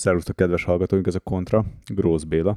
[0.00, 1.64] Szervusztok, kedves hallgatóink, ez a Kontra,
[1.94, 2.56] Grósz Béla.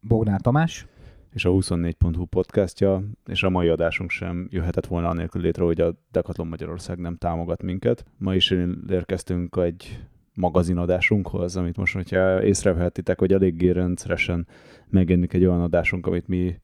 [0.00, 0.86] Bognár Tamás.
[1.32, 5.94] És a 24.hu podcastja, és a mai adásunk sem jöhetett volna anélkül létre, hogy a
[6.10, 8.04] Decathlon Magyarország nem támogat minket.
[8.18, 8.54] Ma is
[8.88, 14.46] érkeztünk egy magazinadásunkhoz, amit most, hogyha észrevehetitek, hogy eléggé rendszeresen
[14.88, 16.60] megjelenik egy olyan adásunk, amit mi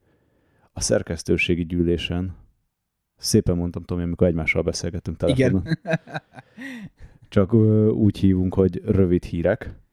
[0.73, 2.37] a szerkesztőségi gyűlésen
[3.16, 5.62] szépen mondtam, Tomi, amikor egymással beszélgetünk telefonon.
[5.66, 5.79] Igen.
[7.29, 7.55] Csak
[7.93, 9.87] úgy hívunk, hogy rövid hírek.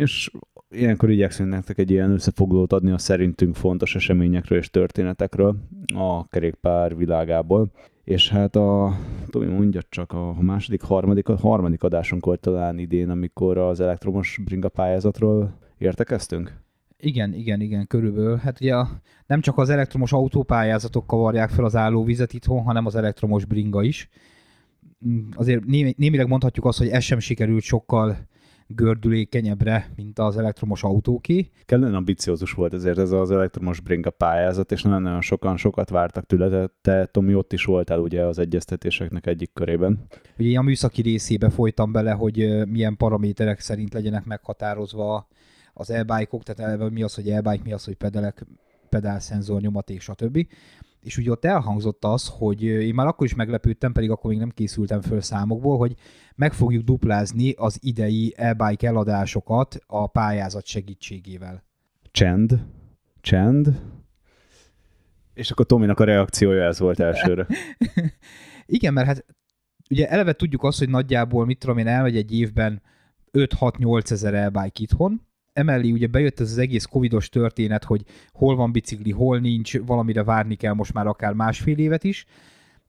[0.00, 0.30] És
[0.70, 5.56] ilyenkor igyekszünk nektek egy ilyen összefoglalót adni a szerintünk fontos eseményekről és történetekről
[5.94, 7.70] a kerékpár világából.
[8.04, 8.96] És hát a,
[9.30, 14.40] Tomi mondja csak, a második, harmadik, a harmadik adásunk volt talán idén, amikor az elektromos
[14.44, 16.60] bringa pályázatról értekeztünk?
[16.98, 18.36] Igen, igen, igen, körülbelül.
[18.36, 18.74] Hát ugye
[19.26, 24.08] nem csak az elektromos autópályázatok kavarják fel az állóvizet itthon, hanem az elektromos bringa is.
[25.34, 25.64] Azért
[25.96, 28.28] némileg mondhatjuk azt, hogy ez sem sikerült sokkal
[28.74, 31.50] gördülékenyebbre, mint az elektromos autóké.
[31.64, 36.26] Kellően ambiciózus volt ezért ez az elektromos bringa pályázat, és nagyon, nagyon sokan sokat vártak
[36.26, 40.06] tőle, te, Tomi ott is voltál ugye az egyeztetéseknek egyik körében.
[40.38, 45.28] Ugye a műszaki részébe folytam bele, hogy milyen paraméterek szerint legyenek meghatározva
[45.74, 48.46] az e-bike-ok, tehát mi az, hogy e-bike, mi az, hogy pedelek,
[48.88, 50.46] pedálszenzor, nyomaték, stb.
[51.00, 54.50] És ugye ott elhangzott az, hogy én már akkor is meglepődtem, pedig akkor még nem
[54.50, 55.94] készültem föl számokból, hogy
[56.34, 61.64] meg fogjuk duplázni az idei e-bike eladásokat a pályázat segítségével.
[62.10, 62.64] Csend.
[63.20, 63.80] Csend.
[65.34, 67.46] És akkor Tominak a reakciója ez volt elsőre.
[68.66, 69.24] Igen, mert hát
[69.90, 72.82] ugye eleve tudjuk azt, hogy nagyjából, mit tudom én, elmegy egy évben
[73.32, 78.72] 5-6-8 ezer e-bike itthon, emellé ugye bejött ez az egész covidos történet, hogy hol van
[78.72, 82.26] bicikli, hol nincs, valamire várni kell most már akár másfél évet is,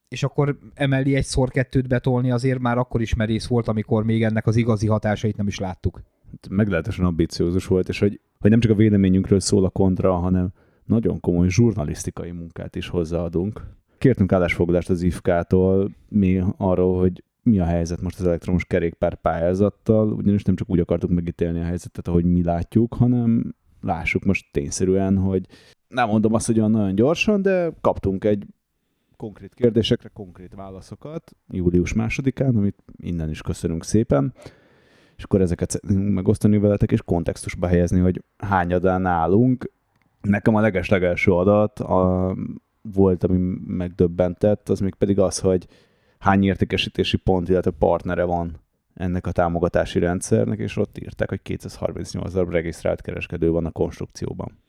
[0.07, 4.23] és akkor emellé egy szor kettőt betolni azért már akkor is merész volt, amikor még
[4.23, 6.01] ennek az igazi hatásait nem is láttuk.
[6.49, 10.51] Meglehetősen ambiciózus volt, és hogy, hogy nem csak a véleményünkről szól a kontra, hanem
[10.85, 13.61] nagyon komoly zsurnalisztikai munkát is hozzáadunk.
[13.97, 20.11] Kértünk állásfoglalást az IFK-tól mi arról, hogy mi a helyzet most az elektromos kerékpár pályázattal,
[20.11, 25.17] ugyanis nem csak úgy akartuk megítélni a helyzetet, ahogy mi látjuk, hanem lássuk most tényszerűen,
[25.17, 25.45] hogy
[25.87, 28.45] nem mondom azt, hogy olyan nagyon gyorsan, de kaptunk egy
[29.17, 34.33] konkrét kérdésekre konkrét válaszokat július másodikán, amit innen is köszönünk szépen,
[35.17, 39.71] és akkor ezeket megosztani veletek, és kontextusba helyezni, hogy hányadán állunk.
[40.21, 42.35] Nekem a leges-legelső adat a,
[42.81, 45.67] volt, ami megdöbbentett, az még pedig az, hogy
[46.21, 48.59] hány értékesítési pont, illetve partnere van
[48.93, 54.59] ennek a támogatási rendszernek, és ott írták, hogy 238 darab regisztrált kereskedő van a konstrukcióban.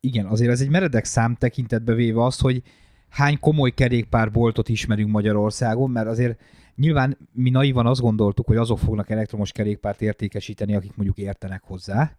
[0.00, 2.62] Igen, azért ez egy meredek szám tekintetbe véve azt, hogy
[3.08, 6.40] hány komoly kerékpárboltot ismerünk Magyarországon, mert azért
[6.76, 12.16] nyilván mi naivan azt gondoltuk, hogy azok fognak elektromos kerékpárt értékesíteni, akik mondjuk értenek hozzá.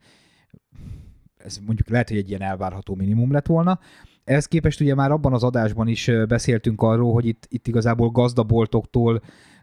[1.37, 3.79] Ez mondjuk lehet, hogy egy ilyen elvárható minimum lett volna,
[4.23, 9.21] ehhez képest ugye már abban az adásban is beszéltünk arról, hogy itt, itt igazából gazdaboltoktól,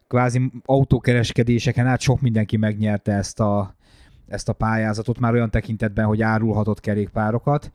[0.09, 3.75] kvázi autókereskedéseken át sok mindenki megnyerte ezt a,
[4.28, 7.70] ezt a pályázatot, már olyan tekintetben, hogy árulhatott kerékpárokat,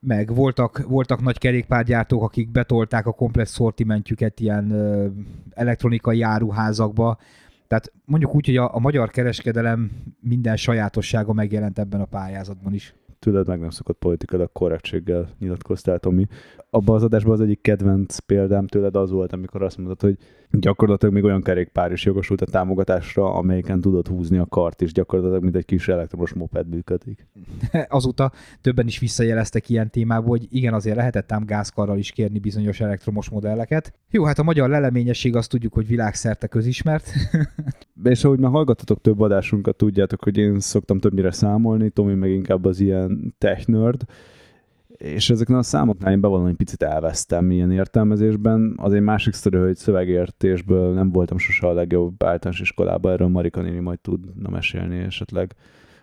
[0.00, 5.06] meg voltak, voltak nagy kerékpárgyártók, akik betolták a komplex szortimentjüket ilyen ö,
[5.50, 7.18] elektronikai áruházakba,
[7.66, 9.90] tehát mondjuk úgy, hogy a, a magyar kereskedelem
[10.20, 16.26] minden sajátossága megjelent ebben a pályázatban is tőled meg nem szokott politikailag korrektséggel nyilatkoztál, Tomi.
[16.70, 20.16] Abban az adásban az egyik kedvenc példám tőled az volt, amikor azt mondod, hogy
[20.60, 25.42] gyakorlatilag még olyan kerékpár is jogosult a támogatásra, amelyiken tudod húzni a kart, és gyakorlatilag
[25.42, 27.26] mint egy kis elektromos moped működik.
[27.88, 32.80] Azóta többen is visszajeleztek ilyen témából, hogy igen, azért lehetett ám gázkarral is kérni bizonyos
[32.80, 33.92] elektromos modelleket.
[34.10, 37.12] Jó, hát a magyar leleményesség azt tudjuk, hogy világszerte közismert.
[38.04, 42.64] és ahogy már hallgattatok több adásunkat, tudjátok, hogy én szoktam többnyire számolni, Tomi meg inkább
[42.64, 44.02] az ilyen tech nerd,
[45.04, 48.74] és ezeknél a számoknál én bevallom, hogy picit elvesztem ilyen értelmezésben.
[48.76, 53.60] Az egy másik sztori, hogy szövegértésből nem voltam sose a legjobb általános iskolában, erről Marika
[53.60, 55.54] néni majd tudna mesélni esetleg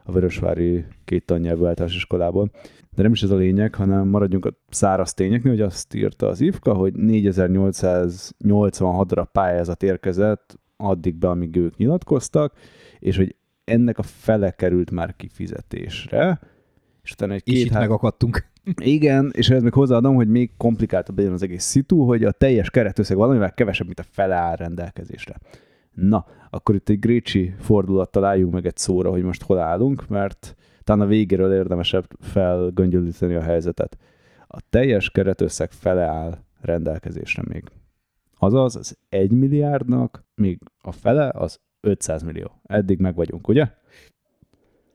[0.04, 2.52] a Vörösvári két tannyelvű általános iskolából.
[2.96, 6.42] De nem is ez a lényeg, hanem maradjunk a száraz tényeknél, hogy azt írta az
[6.42, 12.54] IFKA, hogy 4886-ra pályázat érkezett addig be, amíg ők nyilatkoztak,
[13.00, 16.40] és hogy ennek a fele került már kifizetésre,
[17.04, 17.80] és utána egy két és itt há...
[17.80, 18.51] megakadtunk.
[18.82, 22.70] Igen, és ehhez még hozzáadom, hogy még komplikáltabb legyen az egész szitu, hogy a teljes
[22.70, 25.36] keretösszeg valamivel kevesebb, mint a fele áll rendelkezésre.
[25.94, 30.56] Na, akkor itt egy Grécsi fordulattal álljunk meg egy szóra, hogy most hol állunk, mert
[30.84, 33.98] talán a végéről érdemesebb felgöngyölíteni a helyzetet.
[34.48, 37.64] A teljes keretösszeg fele áll rendelkezésre még.
[38.38, 42.62] Azaz az 1 milliárdnak még a fele az 500 millió.
[42.64, 43.68] Eddig meg vagyunk, ugye?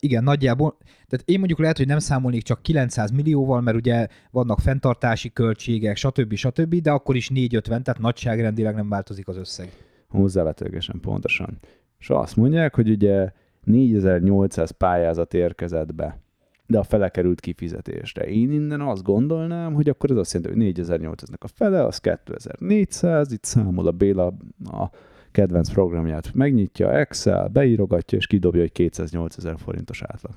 [0.07, 0.77] Igen, nagyjából.
[1.09, 5.97] Tehát én mondjuk lehet, hogy nem számolnék csak 900 millióval, mert ugye vannak fenntartási költségek,
[5.97, 6.35] stb.
[6.35, 9.73] stb., de akkor is 450, tehát nagyságrendileg nem változik az összeg.
[10.09, 11.59] Hozzávetőlegesen pontosan.
[11.99, 13.33] És azt mondják, hogy ugye
[13.65, 16.21] 4800 pályázat érkezett be,
[16.67, 18.25] de a fele került kifizetésre.
[18.25, 23.33] Én innen azt gondolnám, hogy akkor ez azt jelenti, hogy 4800-nak a fele, az 2400,
[23.33, 24.27] itt számol a Béla
[24.65, 24.91] a
[25.37, 30.35] kedvenc programját, megnyitja Excel, beírogatja, és kidobja, hogy 208 ezer forintos átlag.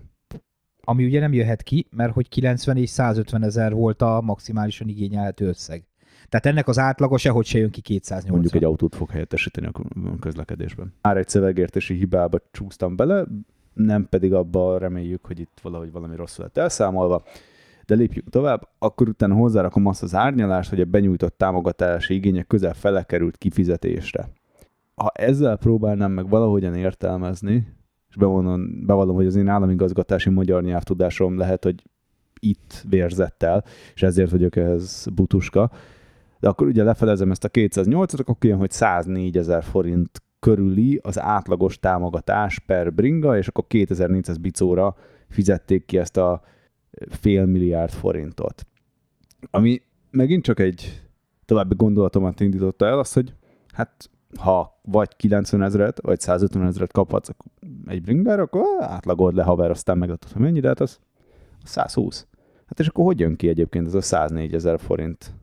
[0.84, 5.48] Ami ugye nem jöhet ki, mert hogy 90 és 150 ezer volt a maximálisan igényelhető
[5.48, 5.84] összeg.
[6.30, 8.32] Tehát ennek az átlaga sehogy se jön ki 280.
[8.32, 9.72] Mondjuk egy autót fog helyettesíteni a
[10.20, 10.94] közlekedésben.
[11.02, 13.26] Már egy szövegértési hibába csúsztam bele,
[13.74, 17.24] nem pedig abba reméljük, hogy itt valahogy valami rosszul lett elszámolva.
[17.86, 22.74] De lépjünk tovább, akkor utána hozzárakom azt az árnyalást, hogy a benyújtott támogatási igények közel
[22.74, 24.30] fele került kifizetésre.
[25.00, 27.68] Ha ezzel próbálnám meg valahogyan értelmezni,
[28.10, 31.84] és bevallom, bevallom hogy az én államigazgatási magyar nyelvtudásom lehet, hogy
[32.40, 33.64] itt vérzett el,
[33.94, 35.72] és ezért vagyok ehhez butuska,
[36.40, 41.20] de akkor ugye lefelezem ezt a 208-at, akkor kijön, hogy 104 ezer forint körüli az
[41.20, 44.96] átlagos támogatás per bringa, és akkor 2400 bicóra
[45.28, 46.42] fizették ki ezt a
[47.10, 48.66] fél milliárd forintot.
[49.52, 49.82] Ami
[50.12, 51.02] megint csak egy
[51.46, 53.34] további gondolatomat indította el, az, hogy
[53.74, 57.30] hát ha vagy 90 ezeret, vagy 150 ezeret kaphatsz
[57.86, 61.00] egy bringára, akkor átlagold le haver, aztán megadod, hogy mennyi, de hát az
[61.64, 62.28] 120.
[62.66, 65.34] Hát és akkor hogy jön ki egyébként ez a 104 ezer forint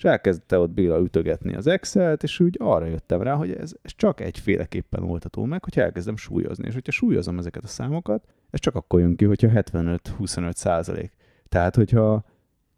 [0.00, 3.92] és elkezdte ott Béla ütögetni az Excel-t, és úgy arra jöttem rá, hogy ez, ez
[3.96, 6.66] csak egyféleképpen oldható meg, hogyha elkezdem súlyozni.
[6.66, 11.12] És hogyha súlyozom ezeket a számokat, ez csak akkor jön ki, hogyha 75-25 százalék.
[11.48, 12.24] Tehát, hogyha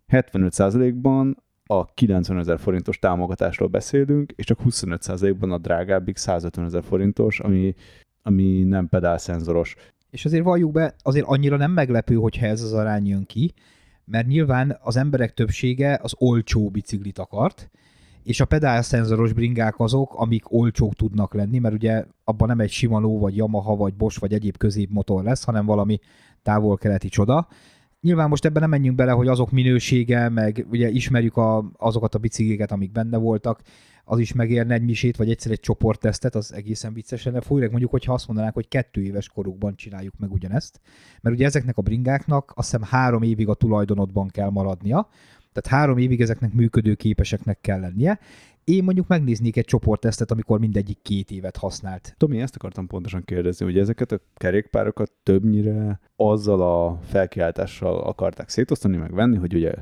[0.07, 1.43] 75 százalékban
[1.79, 7.41] a 90 ezer forintos támogatásról beszélünk, és csak 25 százalékban a drágábbik 150 ezer forintos,
[7.41, 7.75] ami,
[8.23, 9.75] ami nem pedálszenzoros.
[10.11, 13.53] És azért valljuk be, azért annyira nem meglepő, hogyha ez az arány jön ki,
[14.05, 17.71] mert nyilván az emberek többsége az olcsó biciklit akart,
[18.23, 23.19] és a pedálszenzoros bringák azok, amik olcsók tudnak lenni, mert ugye abban nem egy Shimano,
[23.19, 25.99] vagy Yamaha, vagy Bosch, vagy egyéb középmotor lesz, hanem valami
[26.43, 27.49] távol-keleti csoda.
[28.03, 32.19] Nyilván most ebben nem menjünk bele, hogy azok minősége, meg ugye ismerjük a, azokat a
[32.19, 33.61] bicikliket, amik benne voltak,
[34.05, 37.41] az is megérne egy misét, vagy egyszer egy csoporttesztet, az egészen vicces lenne.
[37.41, 40.81] Főleg mondjuk, hogyha azt mondanák, hogy kettő éves korukban csináljuk meg ugyanezt.
[41.21, 45.09] Mert ugye ezeknek a bringáknak azt hiszem három évig a tulajdonodban kell maradnia,
[45.53, 48.19] tehát három évig ezeknek működőképeseknek kell lennie.
[48.65, 52.15] Én mondjuk megnéznék egy csoporttesztet, amikor mindegyik két évet használt.
[52.17, 58.97] Tomi, ezt akartam pontosan kérdezni, hogy ezeket a kerékpárokat többnyire azzal a felkiáltással akarták szétosztani,
[58.97, 59.75] meg venni, hogy ugye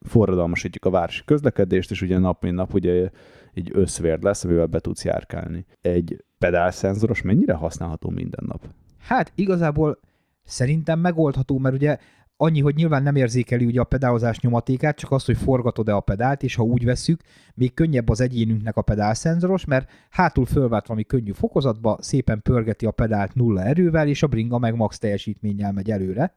[0.00, 3.10] forradalmasítjuk a városi közlekedést, és ugye nap mint nap ugye
[3.54, 5.64] egy összvérd lesz, amivel be tudsz járkálni.
[5.80, 8.68] Egy pedálszenzoros mennyire használható minden nap?
[8.98, 9.98] Hát igazából
[10.44, 11.98] szerintem megoldható, mert ugye
[12.42, 16.42] annyi, hogy nyilván nem érzékeli ugye a pedálozás nyomatékát, csak azt, hogy forgatod-e a pedált,
[16.42, 17.20] és ha úgy vesszük,
[17.54, 22.90] még könnyebb az egyénünknek a pedálszenzoros, mert hátul fölvált valami könnyű fokozatba, szépen pörgeti a
[22.90, 26.34] pedált nulla erővel, és a bringa meg max teljesítménnyel megy előre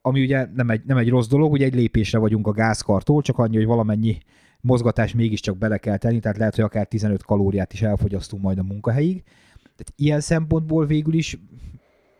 [0.00, 3.38] ami ugye nem egy, nem egy rossz dolog, ugye egy lépésre vagyunk a gázkartól, csak
[3.38, 4.18] annyi, hogy valamennyi
[4.60, 8.62] mozgatás mégiscsak bele kell tenni, tehát lehet, hogy akár 15 kalóriát is elfogyasztunk majd a
[8.62, 9.22] munkahelyig.
[9.62, 11.38] Tehát ilyen szempontból végül is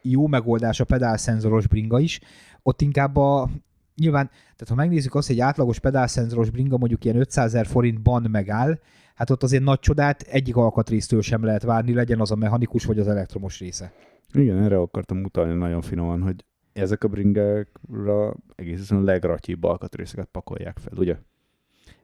[0.03, 2.21] jó megoldás a pedálszenzoros bringa is.
[2.69, 3.49] Ott inkább a,
[3.97, 8.27] nyilván, tehát ha megnézzük azt, hogy egy átlagos pedálszenzoros bringa mondjuk ilyen 500 ezer forintban
[8.31, 8.79] megáll,
[9.15, 12.99] hát ott azért nagy csodát egyik alkatrésztől sem lehet várni, legyen az a mechanikus vagy
[12.99, 13.93] az elektromos része.
[14.33, 20.79] Igen, erre akartam mutatni nagyon finoman, hogy ezek a bringákra egészen a legratyibb alkatrészeket pakolják
[20.79, 21.17] fel, ugye?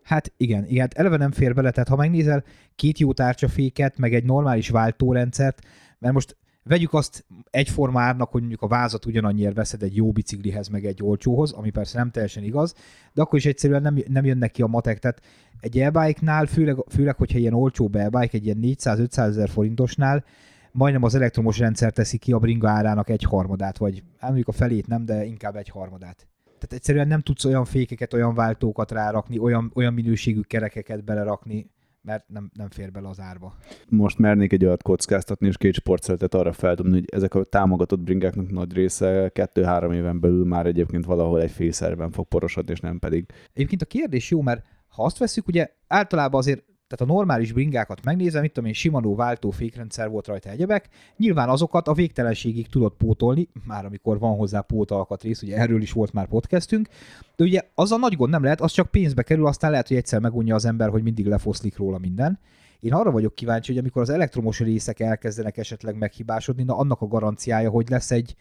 [0.03, 2.45] Hát igen, igen, hát eleve nem fér bele, tehát ha megnézel
[2.77, 5.67] két jó tárcsaféket, meg egy normális váltórendszert,
[5.99, 10.69] mert most vegyük azt egyforma árnak, hogy mondjuk a vázat ugyanannyiért veszed egy jó biciklihez,
[10.69, 12.75] meg egy olcsóhoz, ami persze nem teljesen igaz,
[13.13, 14.99] de akkor is egyszerűen nem, nem jönnek ki a matek.
[14.99, 15.23] Tehát
[15.61, 20.25] egy e főleg, főleg, hogyha ilyen olcsó e egy ilyen 400-500 ezer forintosnál,
[20.73, 24.53] majdnem az elektromos rendszer teszi ki a bringa árának egy harmadát, vagy hát mondjuk a
[24.53, 26.29] felét nem, de inkább egy harmadát.
[26.45, 31.71] Tehát egyszerűen nem tudsz olyan fékeket, olyan váltókat rárakni, olyan, olyan minőségű kerekeket belerakni,
[32.05, 33.55] mert nem, nem fér bele az árba.
[33.89, 38.51] Most mernék egy olyat kockáztatni, és két sportszeretet arra feldobni, hogy ezek a támogatott bringáknak
[38.51, 43.27] nagy része kettő-három éven belül már egyébként valahol egy fészerben fog porosodni, és nem pedig.
[43.53, 48.05] Egyébként a kérdés jó, mert ha azt veszük, ugye általában azért tehát a normális bringákat
[48.05, 52.97] megnézem, itt tudom én, Shimano váltó fékrendszer volt rajta egyebek, nyilván azokat a végtelenségig tudott
[52.97, 56.89] pótolni, már amikor van hozzá pótalkatrész, ugye erről is volt már podcastünk,
[57.37, 59.97] de ugye az a nagy gond nem lehet, az csak pénzbe kerül, aztán lehet, hogy
[59.97, 62.39] egyszer megunja az ember, hogy mindig lefoszlik róla minden.
[62.81, 67.07] Én arra vagyok kíváncsi, hogy amikor az elektromos részek elkezdenek esetleg meghibásodni, na annak a
[67.07, 68.35] garanciája, hogy lesz egy,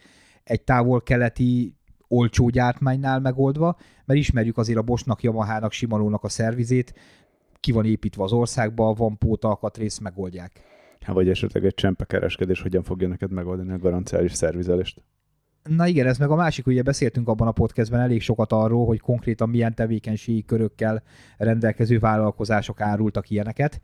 [0.44, 1.76] egy távol-keleti
[2.08, 6.94] olcsó gyártmánynál megoldva, mert ismerjük azért a Bosnak, Yamahának, Shimano-nak a szervizét,
[7.64, 10.52] ki van építve az országba, van pótalkatrész, megoldják.
[11.00, 15.02] Hát vagy esetleg egy csempekereskedés hogyan fogja neked megoldani a garanciális szervizelést?
[15.62, 19.00] Na igen, ez meg a másik, ugye beszéltünk abban a podcastben elég sokat arról, hogy
[19.00, 21.02] konkrétan milyen tevékenységi körökkel
[21.36, 23.80] rendelkező vállalkozások árultak ilyeneket.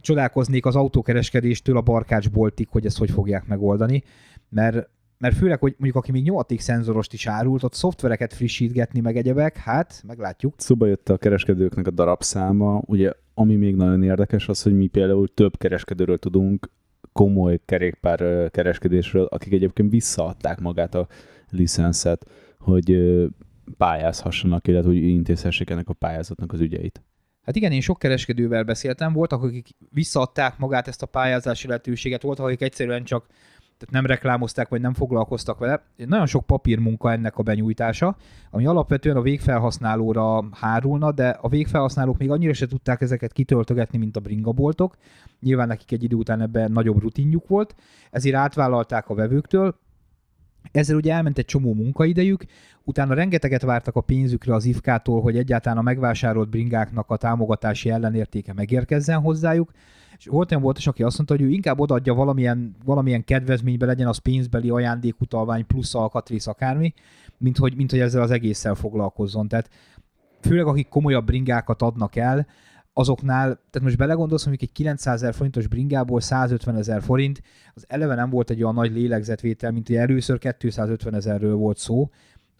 [0.00, 4.02] Csodálkoznék az autókereskedéstől a barkácsboltig, hogy ezt hogy fogják megoldani,
[4.48, 9.16] mert mert főleg, hogy mondjuk aki még nyomaték szenzorost is árult, ott szoftvereket frissítgetni, meg
[9.16, 10.54] egyebek, hát meglátjuk.
[10.56, 15.34] Szóba jött a kereskedőknek a darabszáma, ugye ami még nagyon érdekes az, hogy mi például
[15.34, 16.70] több kereskedőről tudunk,
[17.12, 21.06] komoly kerékpár kereskedésről, akik egyébként visszaadták magát a
[21.50, 22.96] licenszet, hogy
[23.76, 27.02] pályázhassanak, illetve hogy intézhessék ennek a pályázatnak az ügyeit.
[27.42, 32.46] Hát igen, én sok kereskedővel beszéltem, voltak, akik visszaadták magát ezt a pályázási lehetőséget, voltak,
[32.46, 33.26] akik egyszerűen csak
[33.78, 35.82] tehát nem reklámozták, vagy nem foglalkoztak vele.
[35.96, 38.16] Nagyon sok papírmunka ennek a benyújtása,
[38.50, 44.16] ami alapvetően a végfelhasználóra hárulna, de a végfelhasználók még annyira se tudták ezeket kitöltögetni, mint
[44.16, 44.96] a bringaboltok.
[45.40, 47.74] Nyilván nekik egy idő után ebben nagyobb rutinjuk volt,
[48.10, 49.74] ezért átvállalták a vevőktől,
[50.72, 52.44] ezzel ugye elment egy csomó munkaidejük,
[52.84, 58.52] utána rengeteget vártak a pénzükre az IFK-tól, hogy egyáltalán a megvásárolt bringáknak a támogatási ellenértéke
[58.52, 59.72] megérkezzen hozzájuk,
[60.18, 64.06] és volt olyan volt, aki azt mondta, hogy ő inkább odaadja valamilyen, valamilyen kedvezménybe, legyen
[64.06, 66.94] az pénzbeli ajándékutalvány plusz alkatrész akármi,
[67.38, 69.48] mint hogy, mint hogy ezzel az egésszel foglalkozzon.
[69.48, 69.70] Tehát
[70.40, 72.46] főleg akik komolyabb bringákat adnak el,
[72.98, 77.42] azoknál, tehát most belegondolsz, hogy egy 900 ezer forintos bringából 150 ezer forint,
[77.74, 82.10] az eleve nem volt egy olyan nagy lélegzetvétel, mint hogy először 250 ezerről volt szó,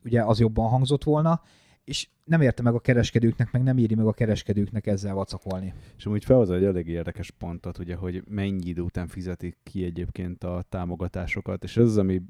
[0.04, 1.42] ugye az jobban hangzott volna,
[1.84, 5.74] és nem érte meg a kereskedőknek, meg nem éri meg a kereskedőknek ezzel vacakolni.
[5.96, 10.44] És amúgy felhozza egy elég érdekes pontot, ugye, hogy mennyi idő után fizetik ki egyébként
[10.44, 12.22] a támogatásokat, és ez az, ami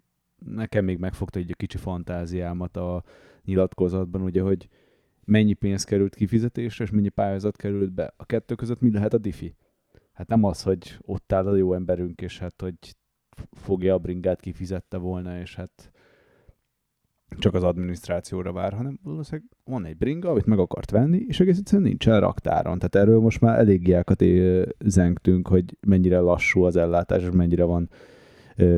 [0.47, 3.05] nekem még megfogta egy kicsi fantáziámat a
[3.45, 4.69] nyilatkozatban, ugye, hogy
[5.27, 8.15] mennyi pénz került kifizetésre, és mennyi pályázat került be.
[8.17, 9.55] A kettő között mi lehet a diffi?
[10.13, 12.77] Hát nem az, hogy ott áll a jó emberünk, és hát, hogy
[13.51, 15.91] fogja a bringát kifizette volna, és hát
[17.39, 21.59] csak az adminisztrációra vár, hanem valószínűleg van egy bringa, amit meg akart venni, és egész
[21.59, 22.79] egyszerűen nincsen raktáron.
[22.79, 24.25] Tehát erről most már elég jelkat
[24.85, 27.91] zengtünk, hogy mennyire lassú az ellátás, és mennyire van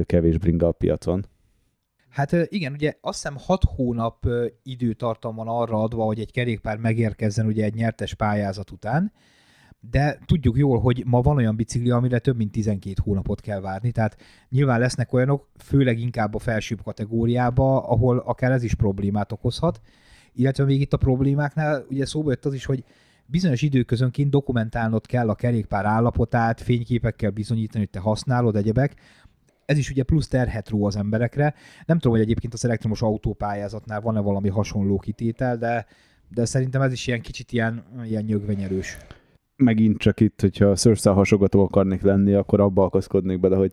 [0.04, 1.26] kevés bringa a piacon.
[2.10, 4.26] Hát igen, ugye azt hiszem 6 hónap
[4.62, 9.12] időtartam van arra adva, hogy egy kerékpár megérkezzen ugye egy nyertes pályázat után,
[9.80, 13.90] de tudjuk jól, hogy ma van olyan bicikli, amire több mint 12 hónapot kell várni,
[13.90, 14.16] tehát
[14.48, 19.80] nyilván lesznek olyanok, főleg inkább a felsőbb kategóriába, ahol akár ez is problémát okozhat,
[20.32, 22.84] illetve még itt a problémáknál ugye szóba jött az is, hogy
[23.26, 28.94] bizonyos időközönként dokumentálnod kell a kerékpár állapotát, fényképekkel bizonyítani, hogy te használod egyebek,
[29.68, 31.54] ez is ugye plusz terhet ró az emberekre.
[31.86, 35.86] Nem tudom, hogy egyébként az elektromos autópályázatnál van-e valami hasonló kitétel, de,
[36.28, 38.98] de szerintem ez is ilyen kicsit ilyen, ilyen nyögvenyerős
[39.58, 43.72] megint csak itt, hogyha szörszál hasogató akarnék lenni, akkor abba akaszkodnék bele, hogy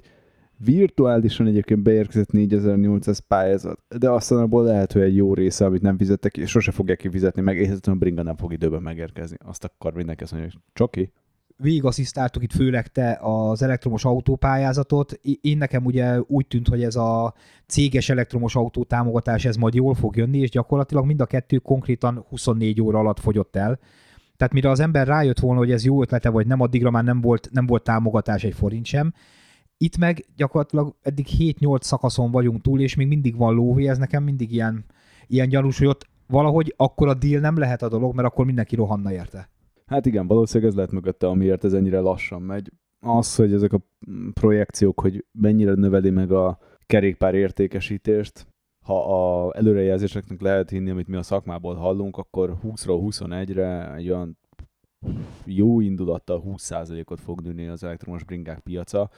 [0.57, 5.97] virtuálisan egyébként beérkezett 4800 pályázat, de aztán abból lehet, hogy egy jó része, amit nem
[5.97, 9.37] fizettek és sose fogják kifizetni, meg érhetően a bringa nem fog időben megérkezni.
[9.39, 11.11] Azt akar mindenki azt mondja, hogy csoki.
[11.57, 15.19] Végigasszisztáltuk itt főleg te az elektromos autópályázatot.
[15.41, 17.33] Én nekem ugye úgy tűnt, hogy ez a
[17.65, 22.25] céges elektromos autó támogatás, ez majd jól fog jönni, és gyakorlatilag mind a kettő konkrétan
[22.29, 23.79] 24 óra alatt fogyott el.
[24.37, 27.21] Tehát mire az ember rájött volna, hogy ez jó ötlete, vagy nem, addigra már nem
[27.21, 29.13] volt, nem volt támogatás egy forint sem.
[29.77, 34.23] Itt meg gyakorlatilag eddig 7-8 szakaszon vagyunk túl, és még mindig van lóvé, ez nekem
[34.23, 34.85] mindig ilyen,
[35.27, 38.75] ilyen gyanús, hogy ott valahogy akkor a deal nem lehet a dolog, mert akkor mindenki
[38.75, 39.49] rohanna érte.
[39.85, 42.71] Hát igen, valószínűleg ez lehet mögötte, amiért ez ennyire lassan megy.
[42.99, 43.81] Az, hogy ezek a
[44.33, 48.47] projekciók, hogy mennyire növeli meg a kerékpár értékesítést,
[48.85, 54.37] ha a előrejelzéseknek lehet hinni, amit mi a szakmából hallunk, akkor 20-ról 21-re egy olyan
[55.45, 59.09] jó indulattal 20%-ot fog nőni az elektromos bringák piaca,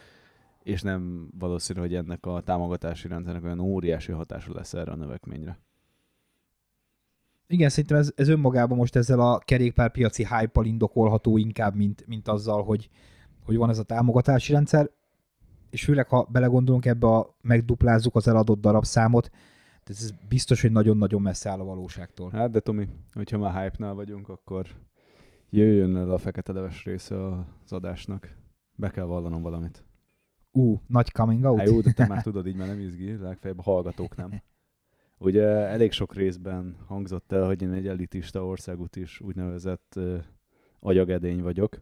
[0.64, 5.60] és nem valószínű, hogy ennek a támogatási rendszernek olyan óriási hatása lesz erre a növekményre.
[7.48, 12.64] Igen, szerintem ez, ez önmagában most ezzel a kerékpárpiaci hype indokolható inkább, mint, mint azzal,
[12.64, 12.90] hogy,
[13.46, 14.90] hogy van ez a támogatási rendszer,
[15.70, 19.30] és főleg, ha belegondolunk ebbe a megduplázzuk az eladott darabszámot,
[19.84, 22.30] tehát ez biztos, hogy nagyon-nagyon messze áll a valóságtól.
[22.30, 24.68] Hát, de Tomi, hogyha már hype-nál vagyunk, akkor
[25.50, 27.16] Jöjjön el a fekete leves része
[27.64, 28.36] az adásnak.
[28.76, 29.84] Be kell vallanom valamit.
[30.52, 31.58] Ú, uh, nagy coming out.
[31.58, 34.42] Hát jó, de te már tudod, így már nem izgi, legfeljebb a hallgatók nem.
[35.20, 40.24] Ugye elég sok részben hangzott el, hogy én egy elitista országút is úgynevezett uh,
[40.80, 41.82] agyagedény vagyok.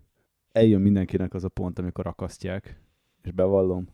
[0.52, 2.82] Eljön mindenkinek az a pont, amikor akasztják,
[3.24, 3.88] és bevallom,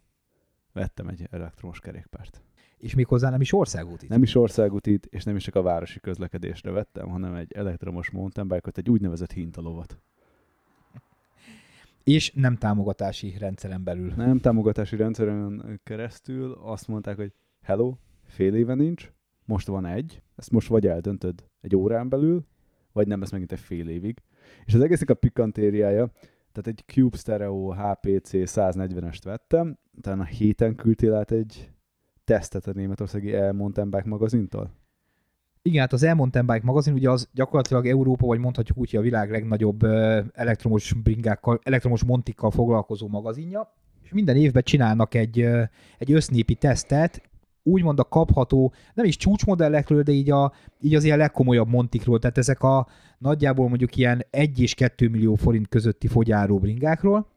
[0.73, 2.41] vettem egy elektromos kerékpárt.
[2.77, 4.09] És méghozzá nem is országútit.
[4.09, 8.71] Nem is országútit, és nem is csak a városi közlekedésre vettem, hanem egy elektromos mountainbike
[8.73, 9.97] egy úgynevezett hintalovat.
[12.03, 14.13] És nem támogatási rendszeren belül.
[14.15, 19.11] Nem támogatási rendszeren keresztül azt mondták, hogy hello, fél éve nincs,
[19.51, 22.45] most van egy, ezt most vagy eldöntöd egy órán belül,
[22.91, 24.21] vagy nem, ez megint egy fél évig.
[24.65, 26.11] És az egésznek a pikantériája,
[26.51, 31.71] tehát egy Cube Stereo HPC 140-est vettem, utána héten küldtél át egy
[32.23, 34.71] tesztet a németországi El Mountain Bike magazintól?
[35.61, 38.99] Igen, hát az El Mountain Bike magazin ugye az gyakorlatilag Európa, vagy mondhatjuk úgy, hogy
[38.99, 39.83] a világ legnagyobb
[40.33, 45.39] elektromos bringákkal, elektromos montikkal foglalkozó magazinja, és minden évben csinálnak egy,
[45.97, 47.30] egy össznépi tesztet,
[47.63, 52.37] úgymond a kapható, nem is csúcsmodellekről, de így, a, így az ilyen legkomolyabb montikról, tehát
[52.37, 52.87] ezek a
[53.17, 57.27] nagyjából mondjuk ilyen 1 és 2 millió forint közötti fogyáró bringákról,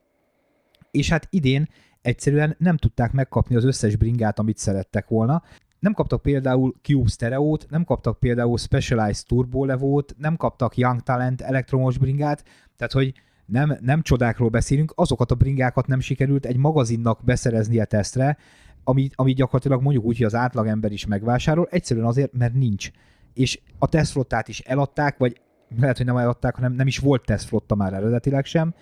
[0.91, 1.69] és hát idén
[2.03, 5.43] egyszerűen nem tudták megkapni az összes bringát, amit szerettek volna.
[5.79, 11.41] Nem kaptak például Cube Stereo-t, nem kaptak például Specialized Turbo Levo-t, nem kaptak Young Talent
[11.41, 12.45] elektromos bringát,
[12.77, 13.13] tehát hogy
[13.47, 18.37] nem, nem csodákról beszélünk, azokat a bringákat nem sikerült egy magazinnak beszerezni a tesztre,
[18.85, 22.91] ami, ami gyakorlatilag mondjuk úgy, hogy az átlagember is megvásárol, egyszerűen azért, mert nincs.
[23.35, 25.41] És a tesztflottát is eladták, vagy
[25.81, 28.75] lehet, hogy nem eladták, hanem nem is volt tesztflotta már eredetileg sem,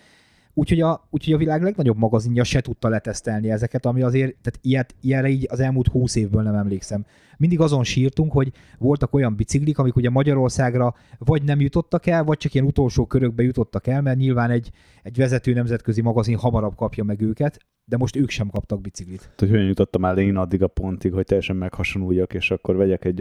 [0.55, 4.95] Úgyhogy a, úgyhogy a világ legnagyobb magazinja se tudta letesztelni ezeket, ami azért, tehát ilyet,
[5.01, 7.05] ilyenre így az elmúlt húsz évből nem emlékszem.
[7.37, 12.37] Mindig azon sírtunk, hogy voltak olyan biciklik, amik ugye Magyarországra vagy nem jutottak el, vagy
[12.37, 14.71] csak ilyen utolsó körökbe jutottak el, mert nyilván egy,
[15.03, 19.19] egy vezető nemzetközi magazin hamarabb kapja meg őket, de most ők sem kaptak biciklit.
[19.19, 23.05] Tehát, hogy hogyan jutottam el én addig a pontig, hogy teljesen meghasonluljak, és akkor vegyek
[23.05, 23.21] egy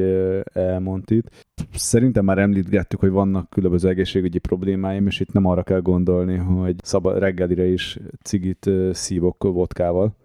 [0.54, 1.50] elmontit.
[1.74, 6.76] Szerintem már említgettük, hogy vannak különböző egészségügyi problémáim, és itt nem arra kell gondolni, hogy
[6.84, 10.15] szaba, reggelire is cigit szívok vodkával,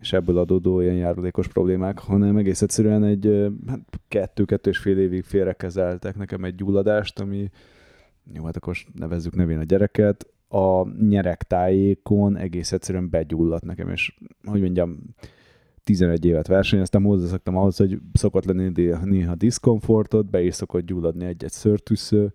[0.00, 5.24] és ebből adódó ilyen járulékos problémák, hanem egész egyszerűen egy hát kettő-kettő és fél évig
[5.24, 7.50] félrekezeltek nekem egy gyulladást, ami
[8.32, 14.60] jó, hát akkor nevezzük nevén a gyereket, a nyerektájékon egész egyszerűen begyulladt nekem, és hogy
[14.60, 14.98] mondjam,
[15.84, 21.50] 11 évet versenyeztem, hozzászoktam ahhoz, hogy szokott lenni néha diszkomfortot, be is szokott gyulladni egy-egy
[21.50, 22.32] szörtűsző,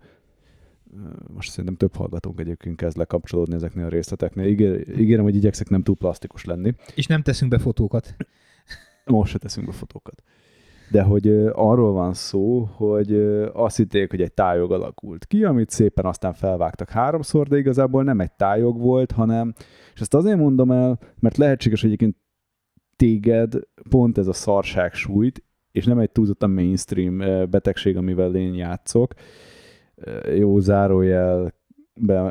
[1.34, 4.46] most szerintem több hallgatónk egyébként kezd lekapcsolódni ezeknél a részleteknél.
[4.46, 6.74] Ígér, ígérem, hogy igyekszek nem túl plastikus lenni.
[6.94, 8.16] És nem teszünk be fotókat.
[9.04, 10.22] Most se teszünk be fotókat
[10.90, 13.14] de hogy arról van szó, hogy
[13.52, 18.20] azt hitték, hogy egy tájog alakult ki, amit szépen aztán felvágtak háromszor, de igazából nem
[18.20, 19.52] egy tájog volt, hanem,
[19.94, 22.16] és ezt azért mondom el, mert lehetséges, hogy egyébként
[22.96, 23.54] téged
[23.88, 27.18] pont ez a szarság sújt, és nem egy túlzottan mainstream
[27.50, 29.14] betegség, amivel én játszok.
[30.36, 31.54] Jó zárójel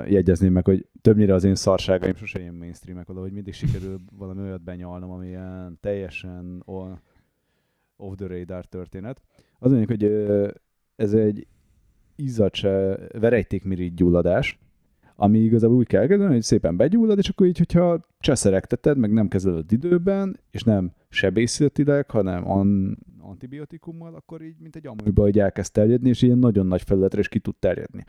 [0.07, 4.63] jegyezném meg, hogy többnyire az én szarságaim sosem ilyen mainstreamek, valahogy mindig sikerül valami olyat
[4.63, 6.63] benyalnom, ami ilyen teljesen
[7.97, 9.21] off the radar történet.
[9.59, 10.03] Az mondjuk, hogy
[10.95, 11.47] ez egy
[12.15, 14.59] izzadse verejtékmirigy gyulladás,
[15.15, 19.27] ami igazából úgy kell kezdeni, hogy szépen begyullad, és akkor így, hogyha cseszeregteted, meg nem
[19.27, 25.71] kezeled időben, és nem sebészetileg, hanem an, antibiotikummal, akkor így, mint egy amúgyba, hogy elkezd
[25.71, 28.03] terjedni, és ilyen nagyon nagy felületre is ki tud terjedni.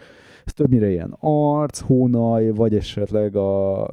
[0.45, 3.85] Ez többnyire ilyen arc, hónaj, vagy esetleg a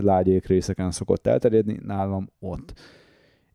[0.00, 2.72] lágyék részeken szokott elterjedni, nálam ott.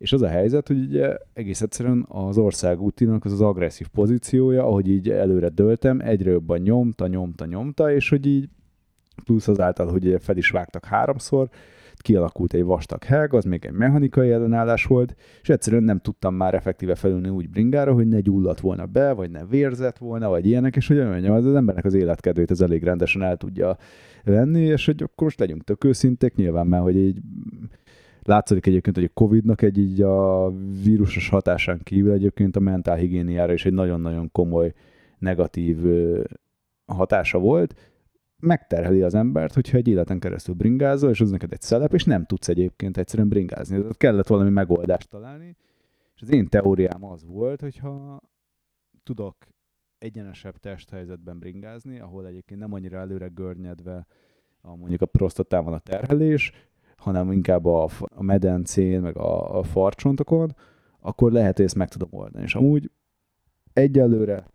[0.02, 4.64] És az a helyzet, hogy ugye egész egyszerűen az ország útinak az az agresszív pozíciója,
[4.64, 8.50] ahogy így előre döltem, egyre jobban nyomta, nyomta, nyomta, és hogy így
[9.24, 11.50] plusz azáltal, hogy fel is vágtak háromszor,
[11.96, 16.54] kialakult egy vastag helg, az még egy mechanikai ellenállás volt, és egyszerűen nem tudtam már
[16.54, 20.76] effektíve felülni úgy bringára, hogy ne gyulladt volna be, vagy ne vérzett volna, vagy ilyenek,
[20.76, 23.78] és hogy olyan, az embernek az életkedvét ez elég rendesen el tudja
[24.24, 27.22] venni, és hogy akkor most legyünk tök őszinték, nyilván mert hogy így
[28.24, 30.52] Látszik egyébként, hogy a Covid-nak egy így a
[30.84, 34.74] vírusos hatásán kívül egyébként a mentálhigiéniára is egy nagyon-nagyon komoly
[35.20, 35.78] negatív
[36.86, 37.94] hatása volt.
[38.40, 42.26] Megterheli az embert, hogyha egy életen keresztül bringázol, és az neked egy szelep, és nem
[42.26, 43.78] tudsz egyébként egyszerűen bringázni.
[43.78, 45.56] Tehát kellett valami megoldást találni.
[46.16, 48.22] És az én teóriám az volt, hogyha
[49.04, 49.36] tudok
[49.98, 54.08] egyenesebb testhelyzetben bringázni, ahol egyébként nem annyira előre görnyedve
[54.62, 56.52] a, mondjuk a prostatában a terhelés,
[57.02, 60.56] hanem inkább a, a medencén, meg a, a farcsontokon,
[61.00, 62.44] akkor lehet, hogy ezt meg tudom oldani.
[62.44, 62.92] És amúgy
[63.74, 64.46] egyelőre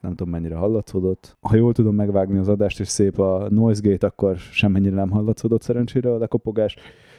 [0.00, 1.36] nem tudom mennyire hallatszódott.
[1.40, 5.62] Ha jól tudom megvágni az adást, és szép a noise gate, akkor semmennyire nem hallatszódott
[5.62, 6.76] szerencsére a lekopogás.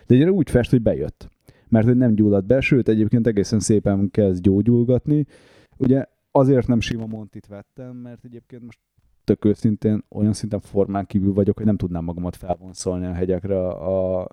[0.08, 1.30] De egyre úgy fest, hogy bejött.
[1.70, 5.26] Mert hogy nem gyulladt be, sőt egyébként egészen szépen kezd gyógyulgatni.
[5.78, 8.80] Ugye azért nem sima Montit vettem, mert egyébként most
[9.28, 14.28] tök őszintén olyan szinten formán kívül vagyok, hogy nem tudnám magamat felvonszolni a hegyekre a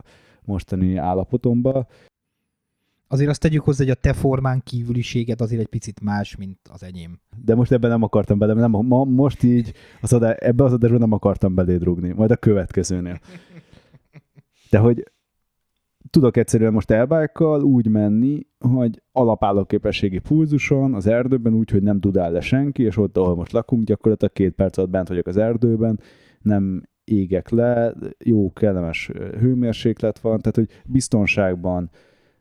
[0.44, 1.87] mostani állapotomba.
[3.09, 6.83] Azért azt tegyük hozzá, hogy a te formán kívüliséged azért egy picit más, mint az
[6.83, 7.20] enyém.
[7.44, 11.00] De most ebben nem akartam bele, nem, ma, most így az adá, ebbe az adásban
[11.00, 13.20] nem akartam beléd rugni, majd a következőnél.
[14.70, 15.12] De hogy
[16.10, 22.14] tudok egyszerűen most elbákkal úgy menni, hogy alapállóképességi pulzuson az erdőben úgy, hogy nem tud
[22.14, 26.00] le senki, és ott, ahol most lakunk, gyakorlatilag két perc alatt bent vagyok az erdőben,
[26.40, 31.90] nem égek le, jó, kellemes hőmérséklet van, tehát hogy biztonságban,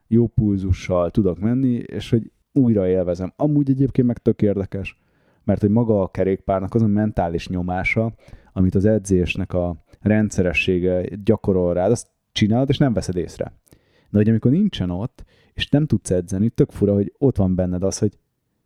[0.08, 3.34] jó pulzussal tudok menni, és hogy újra élvezem.
[3.36, 4.99] Amúgy egyébként meg tök érdekes,
[5.43, 8.13] mert hogy maga a kerékpárnak az a mentális nyomása,
[8.54, 13.54] amit az edzésnek a rendszeressége gyakorol rád, azt csinálod, és nem veszed észre.
[14.10, 17.84] De hogy amikor nincsen ott, és nem tudsz edzeni, tök fura, hogy ott van benned
[17.84, 18.17] az, hogy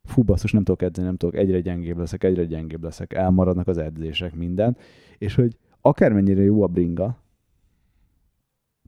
[0.04, 3.78] fú, basszus, nem tudok edzeni, nem tudok, egyre gyengébb leszek, egyre gyengébb leszek, elmaradnak az
[3.78, 4.78] edzések, minden,
[5.18, 7.26] és hogy akármennyire jó a bringa,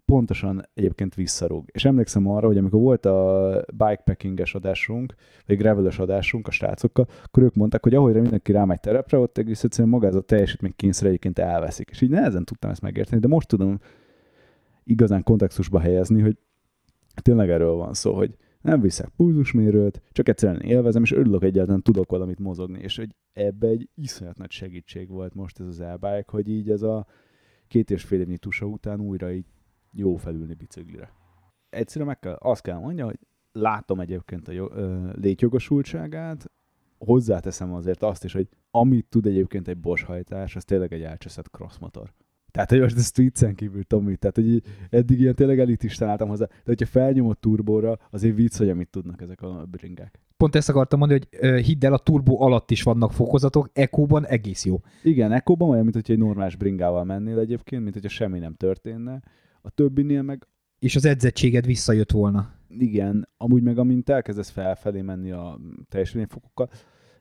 [0.09, 1.65] pontosan egyébként visszarúg.
[1.71, 5.13] És emlékszem arra, hogy amikor volt a bikepackinges adásunk,
[5.45, 9.63] vagy graveles adásunk a srácokkal, akkor ők mondták, hogy ahogy mindenki rámegy terepre, ott egész
[9.63, 11.89] egyszerűen maga ez a teljesítmény kényszer egyébként elveszik.
[11.89, 13.79] És így nehezen tudtam ezt megérteni, de most tudom
[14.89, 16.37] igazán kontextusba helyezni, hogy
[17.21, 22.09] tényleg erről van szó, hogy nem viszek pulzusmérőt, csak egyszerűen élvezem, és örülök egyáltalán tudok
[22.09, 26.49] valamit mozogni, és hogy ebbe egy iszonyat nagy segítség volt most ez az elbájk, hogy
[26.49, 27.07] így ez a
[27.67, 29.45] két és fél évnyi tusa után újra így
[29.91, 31.11] jó felülni biciklire.
[31.69, 33.19] Egyszerűen meg kell, azt kell mondja, hogy
[33.51, 36.51] látom egyébként a ö, létjogosultságát,
[36.97, 42.13] hozzáteszem azért azt is, hogy amit tud egyébként egy boshajtás, az tényleg egy elcseszett crossmotor.
[42.51, 46.45] Tehát, hogy most ezt viccen kívül, Tomi, tehát, hogy eddig ilyen tényleg elitisten álltam hozzá,
[46.45, 50.19] de hogyha felnyomott turbóra, azért vicc, hogy amit tudnak ezek a bringák.
[50.37, 54.65] Pont ezt akartam mondani, hogy hidd el, a turbó alatt is vannak fokozatok, Ekóban egész
[54.65, 54.79] jó.
[55.03, 59.21] Igen, Ekóban olyan, mint hogy egy normál bringával mennél egyébként, mint hogyha semmi nem történne.
[59.61, 60.47] A többinél meg...
[60.79, 62.53] És az edzettséged visszajött volna.
[62.67, 65.59] Igen, amúgy meg amint elkezdesz felfelé menni a
[65.89, 66.69] teljesítményfokokkal,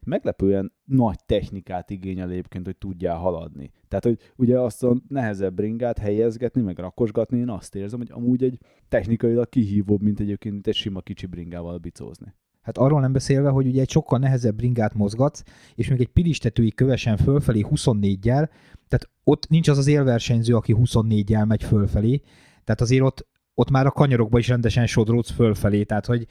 [0.09, 3.71] meglepően nagy technikát igényel egyébként, hogy tudjál haladni.
[3.89, 8.45] Tehát, hogy ugye azt a nehezebb bringát helyezgetni, meg rakosgatni, én azt érzem, hogy amúgy
[8.45, 12.35] egy technikailag kihívóbb, mint egyébként mint egy sima kicsi bringával bicózni.
[12.61, 15.43] Hát arról nem beszélve, hogy ugye egy sokkal nehezebb bringát mozgatsz,
[15.75, 18.49] és még egy pilistetői kövesen fölfelé 24-jel,
[18.89, 22.21] tehát ott nincs az az élversenyző, aki 24-jel megy fölfelé,
[22.65, 26.27] tehát azért ott, ott már a kanyarokba is rendesen sodródsz fölfelé, tehát hogy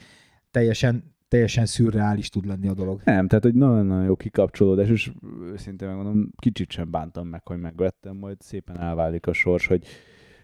[0.52, 3.02] teljesen teljesen szürreális tud lenni a dolog.
[3.04, 5.12] Nem, tehát hogy nagyon-nagyon jó kikapcsolódás, és
[5.52, 9.86] őszintén megmondom, kicsit sem bántam meg, hogy megvettem, majd szépen elválik a sors, hogy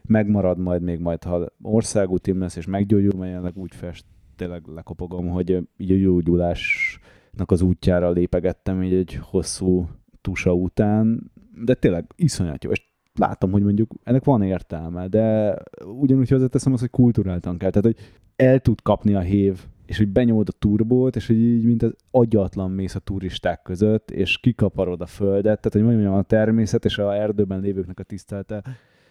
[0.01, 5.49] megmarad majd még majd, ha országútim lesz, és meggyógyul, mert úgy fest, tényleg lekopogom, hogy
[5.77, 9.87] így a gyógyulásnak az útjára lépegettem így egy hosszú
[10.21, 11.31] tusa után,
[11.65, 16.81] de tényleg iszonyat jó, és látom, hogy mondjuk ennek van értelme, de ugyanúgy hozzáteszem azt,
[16.81, 21.15] hogy kulturáltan kell, tehát hogy el tud kapni a hév és hogy benyomod a turbót,
[21.15, 25.71] és hogy így mint az agyatlan mész a turisták között, és kikaparod a földet, tehát
[25.71, 28.63] hogy mondjam, a természet és a erdőben lévőknek a tisztelte,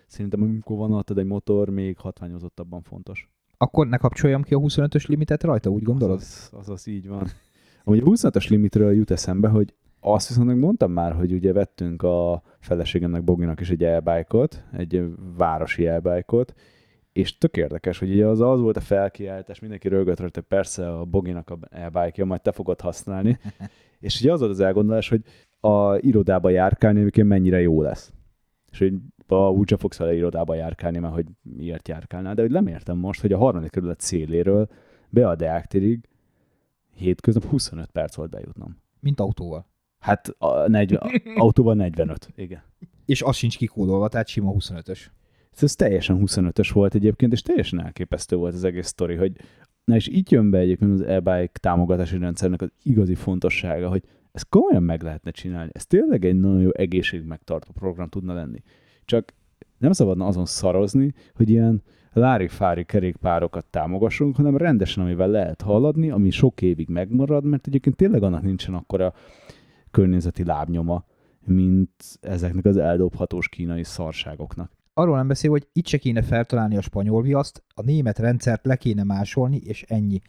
[0.06, 3.30] szerintem amikor van alattad egy motor, még hatványozottabban fontos.
[3.56, 6.16] Akkor ne kapcsoljam ki a 25-ös limitet rajta, úgy gondolod?
[6.16, 7.26] Azaz, azaz így van.
[7.84, 12.42] Amúgy a 25-ös limitről jut eszembe, hogy azt viszont mondtam már, hogy ugye vettünk a
[12.58, 15.04] feleségemnek Boginak is egy elbájkot, egy
[15.36, 16.54] városi elbájkot,
[17.12, 21.04] és tök érdekes, hogy ugye az, az volt a felkiáltás, mindenki rögött rajta, persze a
[21.04, 23.38] Boginak a e majd te fogod használni,
[24.00, 25.22] és ugye az volt az elgondolás, hogy
[25.60, 28.12] a irodába járkálni egyébként mennyire jó lesz.
[28.70, 28.94] És hogy
[29.26, 33.32] a, úgyse fogsz vele irodába járkálni, mert hogy miért járkálnál, de hogy lemértem most, hogy
[33.32, 34.68] a harmadik kerület széléről
[35.08, 36.08] be a Deaktirig
[36.94, 38.76] hétköznap 25 perc volt bejutnom.
[39.00, 39.66] Mint autóval.
[39.98, 42.62] Hát a 40, autóval 45, igen.
[43.06, 45.00] És az sincs kikódolva, tehát sima 25-ös.
[45.60, 49.32] Ez teljesen 25-ös volt egyébként, és teljesen elképesztő volt az egész sztori, hogy
[49.84, 54.48] na és itt jön be egyébként az e-bike támogatási rendszernek az igazi fontossága, hogy ezt
[54.48, 55.70] komolyan meg lehetne csinálni.
[55.72, 58.62] Ez tényleg egy nagyon jó egészségmegtartó program tudna lenni.
[59.04, 59.34] Csak
[59.78, 66.30] nem szabadna azon szarozni, hogy ilyen lári-fári kerékpárokat támogassunk, hanem rendesen, amivel lehet haladni, ami
[66.30, 69.14] sok évig megmarad, mert egyébként tényleg annak nincsen akkora
[69.90, 71.04] környezeti lábnyoma,
[71.44, 76.80] mint ezeknek az eldobhatós kínai szarságoknak arról nem beszél, hogy itt se kéne feltalálni a
[76.80, 80.20] spanyol viaszt, a német rendszert le kéne másolni, és ennyi.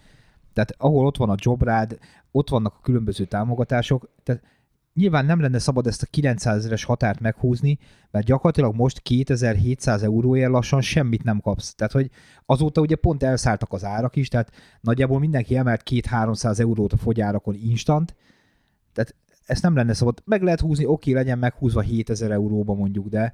[0.53, 1.97] Tehát ahol ott van a jobrád,
[2.31, 4.41] ott vannak a különböző támogatások, tehát
[4.93, 7.77] nyilván nem lenne szabad ezt a 900 ezeres határt meghúzni,
[8.11, 11.75] mert gyakorlatilag most 2700 euróért lassan semmit nem kapsz.
[11.75, 12.09] Tehát, hogy
[12.45, 17.55] azóta ugye pont elszálltak az árak is, tehát nagyjából mindenki emelt 2-300 eurót a fogyárakon
[17.55, 18.15] instant,
[18.93, 20.21] tehát ezt nem lenne szabad.
[20.25, 23.33] Meg lehet húzni, oké, legyen meghúzva 7000 euróba mondjuk, de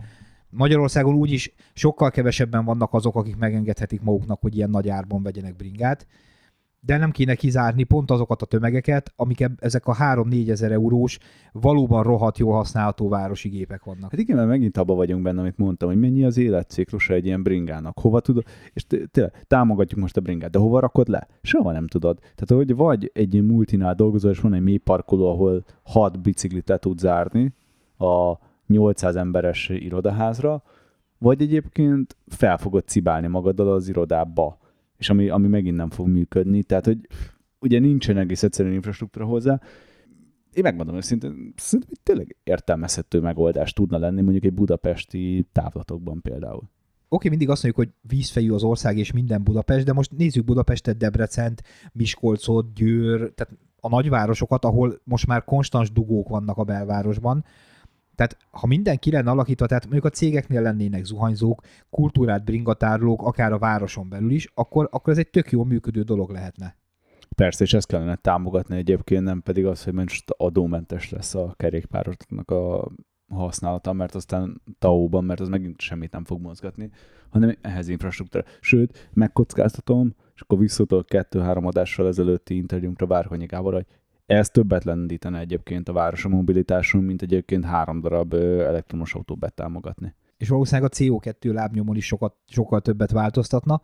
[0.50, 6.08] Magyarországon úgyis sokkal kevesebben vannak azok, akik megengedhetik maguknak, hogy ilyen nagy árban vegyenek bringát
[6.82, 11.20] de nem kéne kizárni pont azokat a tömegeket, amik ezek a 3-4 ezer eurós,
[11.52, 14.12] valóban rohadt jól használható városi gépek vannak.
[14.12, 17.44] Hát igen, mert megint abban vagyunk benne, amit mondtam, hogy mennyi az életciklusa egy ilyen
[17.44, 21.28] bringának, hova tudod, és tényleg támogatjuk most a bringát, de hova rakod le?
[21.42, 22.20] Soha nem tudod.
[22.20, 26.78] Tehát, hogy vagy egy multinál dolgozol, és van egy mély parkoló, ahol 6 biciklit le
[26.78, 27.54] tud zárni
[27.98, 28.34] a
[28.70, 30.64] 800 emberes irodaházra,
[31.18, 34.58] vagy egyébként fel fogod cibálni magaddal az irodába
[35.00, 36.64] és ami, ami megint nem fog működni.
[36.64, 36.98] Tehát, hogy
[37.60, 39.62] ugye nincsen egész egyszerűen infrastruktúra hozzá.
[40.54, 46.62] Én megmondom őszintén, szerintem tényleg értelmezhető megoldás tudna lenni mondjuk egy budapesti távlatokban például.
[46.62, 46.70] Oké,
[47.10, 50.98] okay, mindig azt mondjuk, hogy vízfejű az ország és minden Budapest, de most nézzük Budapestet,
[50.98, 57.46] Debrecent, Miskolcot, Győr, tehát a nagyvárosokat, ahol most már konstans dugók vannak a belvárosban,
[58.20, 63.58] tehát ha mindenki lenne alakítva, tehát mondjuk a cégeknél lennének zuhanyzók, kultúrát bringatárlók, akár a
[63.58, 66.76] városon belül is, akkor, akkor ez egy tök jól működő dolog lehetne.
[67.36, 72.52] Persze, és ezt kellene támogatni egyébként, nem pedig az, hogy most adómentes lesz a kerékpároknak
[72.52, 72.92] a
[73.30, 76.90] használata, mert aztán TAO-ban, mert az megint semmit nem fog mozgatni,
[77.30, 78.44] hanem ehhez infrastruktúra.
[78.60, 83.86] Sőt, megkockáztatom, és akkor visszatol kettő-három adással ezelőtti interjúnkra Várkonyi Gábor, hogy
[84.30, 90.16] ez többet lendítene egyébként a város a mobilitáson, mint egyébként három darab elektromos autó betámogatni.
[90.38, 93.82] És valószínűleg a CO2 lábnyomon is sokat, sokkal többet változtatna.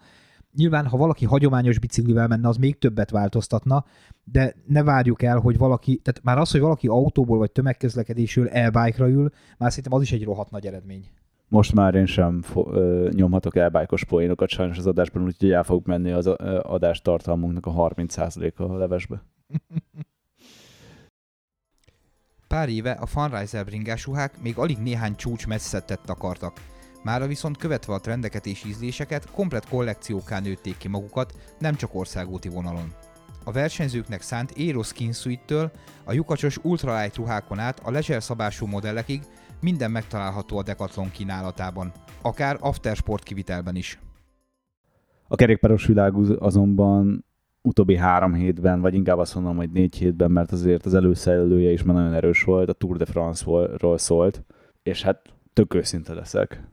[0.56, 3.86] Nyilván, ha valaki hagyományos biciklivel menne, az még többet változtatna,
[4.24, 9.10] de ne várjuk el, hogy valaki, tehát már az, hogy valaki autóból vagy tömegközlekedésről e-bike-ra
[9.10, 11.06] ül, már szerintem az is egy rohadt nagy eredmény.
[11.48, 15.88] Most már én sem fo- ö, nyomhatok elbájkos poénokat sajnos az adásban, úgyhogy el fog
[15.88, 16.28] menni az
[16.62, 19.24] adás tartalmunknak a 30%-a a levesbe.
[22.56, 26.62] Pár éve a Funriser bringásruhák még alig néhány csúcs messzettet takartak.
[27.04, 32.50] Mára viszont követve a trendeket és ízléseket, komplet kollekcióká nőtték ki magukat, nem csak országúti
[32.50, 32.94] vonalon.
[33.44, 35.72] A versenyzőknek szánt Aero Skin Suite-től
[36.04, 39.22] a lyukacsos ultralight ruhákon át a leisure szabású modellekig
[39.62, 41.92] minden megtalálható a Decathlon kínálatában,
[42.22, 44.00] akár aftersport kivitelben is.
[45.28, 47.25] A kerékpáros világ azonban
[47.66, 51.84] utóbbi három hétben, vagy inkább azt mondom, hogy négy hétben, mert azért az előszerelője is
[51.84, 54.44] már nagyon erős volt, a Tour de France-ról szólt,
[54.84, 55.22] és hát
[55.54, 56.68] tök őszinte leszek.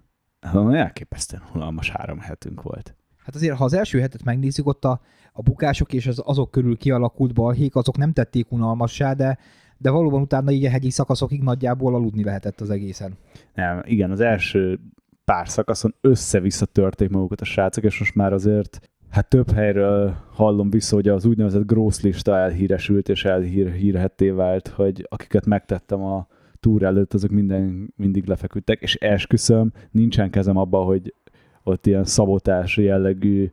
[0.70, 2.96] Elképesztően unalmas három hetünk volt.
[3.16, 5.00] Hát azért, ha az első hetet megnézzük, ott a,
[5.33, 9.38] a bukások és az azok körül kialakult balhék, azok nem tették unalmassá, de,
[9.78, 13.16] de valóban utána így a hegyi szakaszokig nagyjából aludni lehetett az egészen.
[13.55, 14.81] Nem, igen, az első
[15.24, 20.70] pár szakaszon össze-vissza törték magukat a srácok, és most már azért hát több helyről hallom
[20.70, 26.27] vissza, hogy az úgynevezett gross lista elhíresült és elhírhetté vált, hogy akiket megtettem a
[26.61, 31.14] túr előtt, azok minden, mindig lefeküdtek, és esküszöm, nincsen kezem abban, hogy
[31.62, 33.51] ott ilyen szabotás jellegű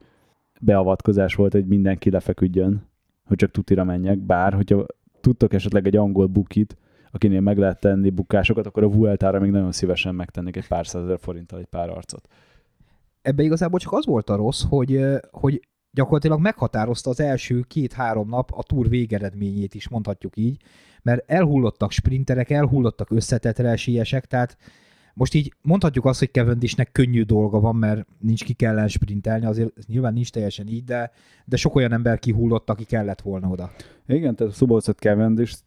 [0.62, 2.88] beavatkozás volt, hogy mindenki lefeküdjön,
[3.26, 4.86] hogy csak tutira menjek, bár hogyha
[5.22, 6.78] tudtok esetleg egy angol bukit,
[7.12, 11.20] akinél meg lehet tenni bukásokat, akkor a Vueltára még nagyon szívesen megtennék egy pár százezer
[11.20, 12.28] forinttal egy pár arcot
[13.22, 15.02] ebbe igazából csak az volt a rossz, hogy,
[15.32, 20.62] hogy gyakorlatilag meghatározta az első két-három nap a túr végeredményét is, mondhatjuk így,
[21.02, 24.58] mert elhullottak sprinterek, elhullottak összetett esélyesek, tehát
[25.14, 29.72] most így mondhatjuk azt, hogy Cavendishnek könnyű dolga van, mert nincs ki kellene sprintelni, azért
[29.78, 31.12] ez nyilván nincs teljesen így, de,
[31.46, 33.72] de sok olyan ember kihullott, aki kellett volna oda.
[34.08, 35.58] Igen, tehát Szubolcot Cavendish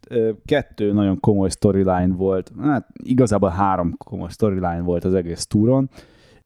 [0.45, 5.89] kettő nagyon komoly storyline volt, hát igazából három komoly storyline volt az egész túron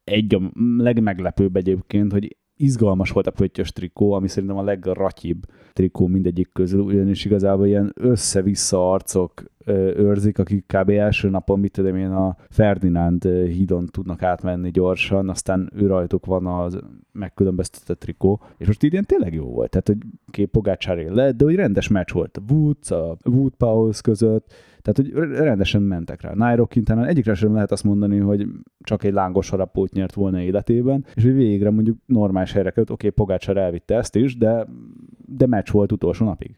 [0.08, 6.06] egy a legmeglepőbb egyébként, hogy izgalmas volt a pöttyös trikó, ami szerintem a legratyibb trikó
[6.06, 9.42] mindegyik közül, ugyanis igazából ilyen össze-vissza arcok
[9.96, 10.90] őrzik, akik kb.
[10.90, 16.46] első napon, mit tudom én, a Ferdinánd hídon tudnak átmenni gyorsan, aztán ő rajtuk van
[16.46, 16.78] az
[17.12, 19.98] megkülönböztetett trikó, és most ilyen tényleg jó volt, tehát hogy
[20.30, 25.12] kép Pogácsáré lett, de hogy rendes meccs volt a Woods, a Wood Powers között, tehát,
[25.12, 26.32] hogy rendesen mentek rá.
[26.34, 28.46] Nairo Quintana egyikre sem lehet azt mondani, hogy
[28.80, 33.06] csak egy lángos harapót nyert volna életében, és hogy végre mondjuk normális helyre került, oké,
[33.06, 34.66] okay, Pogácsár elvitte ezt is, de,
[35.26, 36.56] de meccs volt utolsó napig.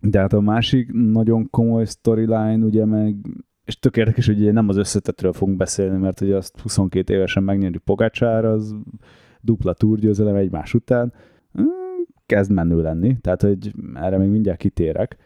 [0.00, 3.16] De hát a másik nagyon komoly storyline, ugye meg
[3.64, 7.42] és tök érdekes, hogy ugye nem az összetetről fogunk beszélni, mert ugye azt 22 évesen
[7.42, 8.74] megnyeri Pogácsár, az
[9.40, 11.12] dupla túrgyőzelem egymás után,
[12.26, 15.16] kezd menő lenni, tehát hogy erre még mindjárt kitérek,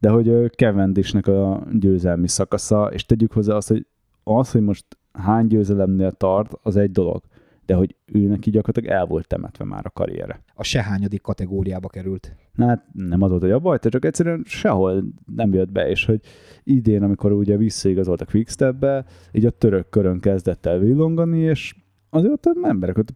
[0.00, 3.86] de hogy Cavendishnek a győzelmi szakasza, és tegyük hozzá azt, hogy
[4.22, 7.22] az, hogy most hány győzelemnél tart, az egy dolog
[7.70, 10.42] de hogy ő neki gyakorlatilag el volt temetve már a karriere.
[10.54, 12.36] A sehányadik kategóriába került.
[12.54, 16.04] Na hát nem az volt, hogy a baj, csak egyszerűen sehol nem jött be, és
[16.04, 16.20] hogy
[16.64, 21.74] idén, amikor ugye visszaigazolt a Quickstep-be, így a török körön kezdett el villongani, és
[22.08, 23.14] azért ott emberek ott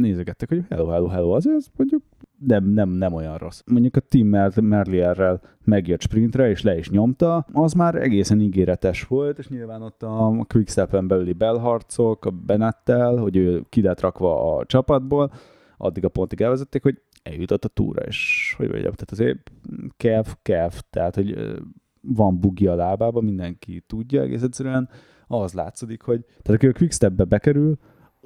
[0.00, 2.02] nézegettek, hogy hello, hello, hello, azért mondjuk
[2.38, 3.62] nem, nem, nem olyan rossz.
[3.66, 4.28] Mondjuk a Tim
[4.62, 10.02] Merlierrel megjött sprintre, és le is nyomta, az már egészen ígéretes volt, és nyilván ott
[10.02, 15.32] a Quickstep-en belüli belharcok, a Benettel, hogy ő ki rakva a csapatból,
[15.76, 19.50] addig a pontig elvezették, hogy eljutott a túra, és hogy mondjam, tehát azért
[19.96, 21.58] kev, kev, tehát hogy
[22.00, 24.88] van bugi a lábában, mindenki tudja egész egyszerűen,
[25.26, 27.78] az látszik, hogy tehát aki a Quickstep-be bekerül,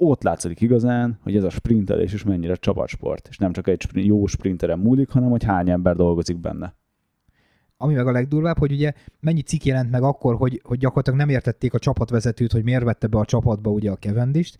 [0.03, 4.07] ott látszik igazán, hogy ez a sprintelés is mennyire csapatsport, és nem csak egy sprint,
[4.07, 6.75] jó sprinteren múlik, hanem hogy hány ember dolgozik benne.
[7.77, 11.29] Ami meg a legdurvább, hogy ugye mennyi cikk jelent meg akkor, hogy, hogy gyakorlatilag nem
[11.29, 14.57] értették a csapatvezetőt, hogy miért vette be a csapatba ugye a Kevendist.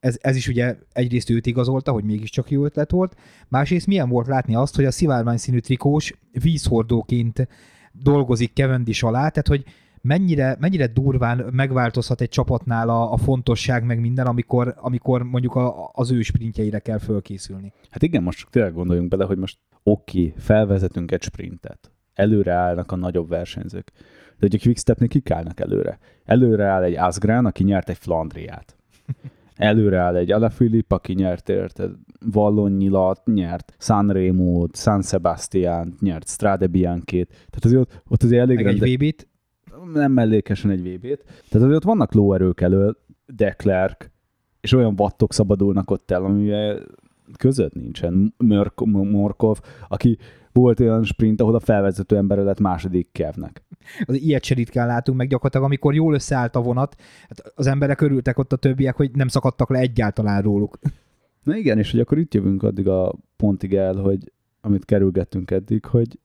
[0.00, 3.16] Ez, ez is ugye egyrészt őt igazolta, hogy mégiscsak jó ötlet volt,
[3.48, 7.48] másrészt milyen volt látni azt, hogy a szivárvány színű trikós vízhordóként
[7.92, 9.64] dolgozik Cavendish alá, tehát hogy
[10.04, 15.90] mennyire, mennyire durván megváltozhat egy csapatnál a, a fontosság, meg minden, amikor, amikor mondjuk a,
[15.92, 17.72] az ő sprintjeire kell fölkészülni.
[17.90, 21.90] Hát igen, most tényleg gondoljunk bele, hogy most oké, okay, felvezetünk egy sprintet.
[22.14, 23.92] Előre állnak a nagyobb versenyzők.
[24.38, 25.98] De a Quickstepnél kik állnak előre?
[26.24, 28.76] Előre áll egy Asgrán, aki nyert egy Flandriát.
[29.54, 31.90] Előre áll egy Alaphilippe, aki nyert érted,
[32.32, 37.28] Vallonnyilat, nyert Sanremo, San Sebastian, nyert Strade Bianchét.
[37.28, 38.56] Tehát azért ott, ott azért elég...
[38.56, 38.84] Meg rende...
[38.84, 39.32] egy vb
[39.92, 41.24] nem mellékesen egy VB-t.
[41.24, 44.06] Tehát azért ott vannak lóerők elő, Declerc,
[44.60, 46.80] és olyan vattok szabadulnak ott el, amivel
[47.38, 48.34] között nincsen.
[48.36, 50.18] Mörk, Morkov, aki
[50.52, 53.62] volt olyan sprint, ahol a felvezető ember lett második kevnek.
[54.04, 56.96] Az ilyet se ritkán látunk meg gyakorlatilag, amikor jól összeállt a vonat,
[57.28, 60.78] hát az emberek örültek ott a többiek, hogy nem szakadtak le egyáltalán róluk.
[61.42, 65.84] Na igen, és hogy akkor itt jövünk addig a pontig el, hogy amit kerülgettünk eddig,
[65.84, 66.18] hogy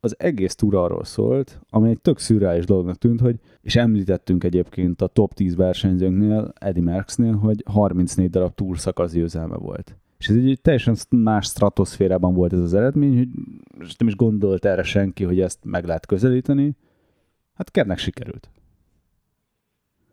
[0.00, 5.02] az egész túra arról szólt, ami egy tök szürreális dolognak tűnt, hogy, és említettünk egyébként
[5.02, 9.96] a top 10 versenyzőnknél, Eddie Merckxnél, hogy 34 darab túrszakasz győzelme volt.
[10.18, 13.28] És ez egy teljesen más stratoszférában volt ez az eredmény, hogy
[13.98, 16.76] nem is gondolt erre senki, hogy ezt meg lehet közelíteni.
[17.54, 18.50] Hát Kevnek sikerült.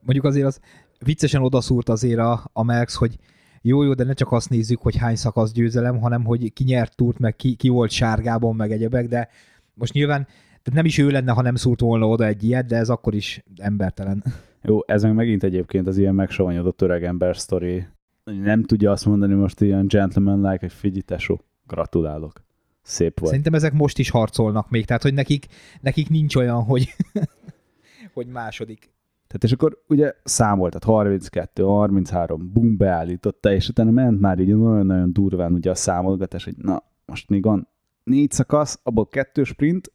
[0.02, 0.60] Mondjuk azért az
[1.04, 3.18] viccesen odaszúrt azért a, a Merckx, hogy
[3.62, 6.96] jó, jó, de ne csak azt nézzük, hogy hány szakasz győzelem, hanem hogy ki nyert
[6.96, 9.30] túrt, meg ki, ki volt sárgában, meg egyebek, de
[9.78, 10.28] most nyilván
[10.68, 13.16] tehát nem is ő lenne, ha nem szúrt volna oda egy ilyet, de ez akkor
[13.16, 14.24] is embertelen.
[14.62, 17.88] Jó, ez meg megint egyébként az ilyen megsavanyodott öreg ember sztori.
[18.24, 22.44] Nem tudja azt mondani most ilyen gentleman-like, hogy figyelj, tesó, gratulálok.
[22.82, 23.30] Szép volt.
[23.32, 25.46] Szerintem ezek most is harcolnak még, tehát hogy nekik,
[25.82, 26.96] nekik nincs olyan, hogy,
[28.14, 28.80] hogy második.
[29.28, 35.14] Tehát és akkor ugye számoltat 32, 33, bum, beállította, és utána ment már így nagyon-nagyon
[35.14, 37.68] durván ugye a számolgatás, hogy na, most még van
[38.08, 39.92] négy szakasz, abból kettő sprint,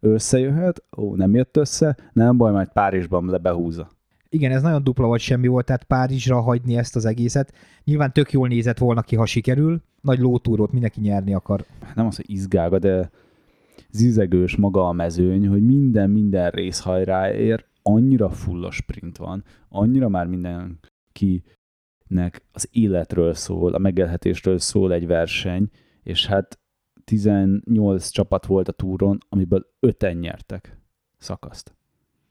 [0.00, 3.90] összejöhet, ó, nem jött össze, nem baj, majd Párizsban lebehúzza.
[4.28, 7.52] Igen, ez nagyon dupla vagy semmi volt, tehát Párizsra hagyni ezt az egészet.
[7.84, 9.82] Nyilván tök jól nézett volna ki, ha sikerül.
[10.00, 11.64] Nagy lótúrót mindenki nyerni akar.
[11.94, 13.10] Nem az, hogy izgága, de
[13.90, 20.08] zizegős maga a mezőny, hogy minden, minden rész hajráér, annyira full a sprint van, annyira
[20.08, 20.82] már mindenkinek
[22.52, 25.70] az életről szól, a megélhetésről szól egy verseny,
[26.02, 26.58] és hát
[27.04, 30.78] 18 csapat volt a túron, amiből 5-en nyertek
[31.18, 31.74] szakaszt.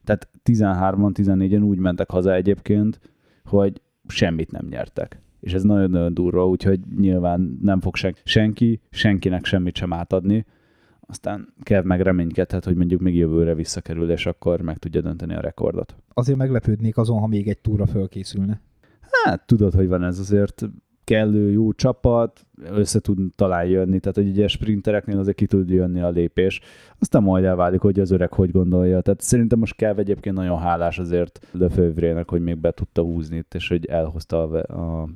[0.04, 3.00] Tehát 13-an, 14-en úgy mentek haza egyébként,
[3.44, 5.20] hogy semmit nem nyertek.
[5.40, 10.46] És ez nagyon-nagyon durva, úgyhogy nyilván nem fog sen- senki, senkinek semmit sem átadni.
[11.00, 15.40] Aztán kell meg reménykedhet, hogy mondjuk még jövőre visszakerül, és akkor meg tudja dönteni a
[15.40, 15.96] rekordot.
[16.12, 18.60] Azért meglepődnék azon, ha még egy túra fölkészülne.
[19.24, 20.68] Hát tudod, hogy van ez azért
[21.04, 26.00] kellő jó csapat, össze tud talán jönni, tehát hogy ugye sprintereknél azért ki tud jönni
[26.00, 26.60] a lépés,
[26.98, 29.00] aztán majd elválik, hogy az öreg hogy gondolja.
[29.00, 33.54] Tehát szerintem most kell egyébként nagyon hálás azért Lefövrének, hogy még be tudta húzni itt,
[33.54, 35.08] és hogy elhozta a, a,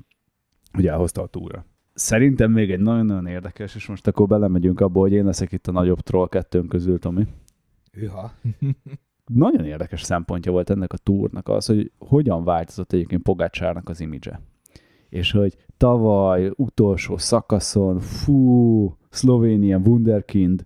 [0.73, 1.65] hogy elhozta a túra.
[1.95, 5.73] Szerintem még egy nagyon-nagyon érdekes, és most akkor belemegyünk abba, hogy én leszek itt a
[5.73, 7.27] nagyobb troll kettőnk közül, Tomi.
[7.93, 8.33] Üha.
[9.35, 14.41] nagyon érdekes szempontja volt ennek a túrnak az, hogy hogyan változott egyébként Pogácsárnak az imidzse
[15.09, 20.65] és hogy tavaly utolsó szakaszon, fú, Szlovénia Wunderkind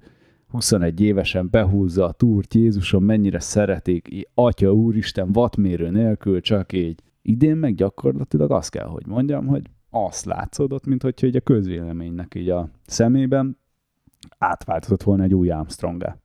[0.48, 7.02] 21 évesen behúzza a túrt, Jézusom mennyire szeretik, atya úristen, vatmérő nélkül, csak így.
[7.22, 12.34] Idén meg gyakorlatilag azt kell, hogy mondjam, hogy azt látszódott, mint hogyha így a közvéleménynek
[12.34, 13.58] így a szemében
[14.38, 16.18] átváltozott volna egy új armstrong -e.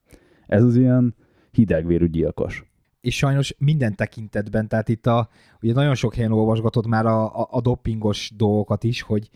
[0.48, 1.16] Ez az ilyen
[1.52, 2.75] hidegvérű gyilkos.
[3.06, 5.30] És sajnos minden tekintetben, tehát itt a,
[5.62, 9.30] ugye nagyon sok helyen olvasgatod már a, a, a doppingos dolgokat is, hogy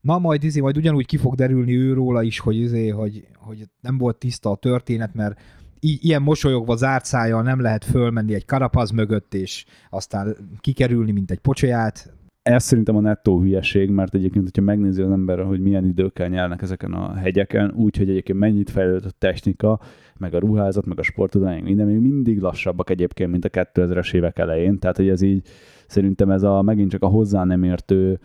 [0.00, 3.98] na majd izé, majd ugyanúgy ki fog derülni őróla is, hogy izé, hogy, hogy nem
[3.98, 5.40] volt tiszta a történet, mert
[5.80, 11.30] i- ilyen mosolyogva zárt szájjal nem lehet fölmenni egy karapaz mögött, és aztán kikerülni, mint
[11.30, 12.12] egy pocsolyát.
[12.44, 16.62] Ez szerintem a nettó hülyeség, mert egyébként, hogyha megnézi az ember, hogy milyen időkkel nyernek
[16.62, 19.80] ezeken a hegyeken, úgy, hogy egyébként mennyit fejlődött a technika,
[20.18, 24.38] meg a ruházat, meg a sportudány, minden még mindig lassabbak egyébként, mint a 2000-es évek
[24.38, 24.78] elején.
[24.78, 25.46] Tehát, hogy ez így
[25.86, 28.20] szerintem ez a megint csak a hozzá nem értő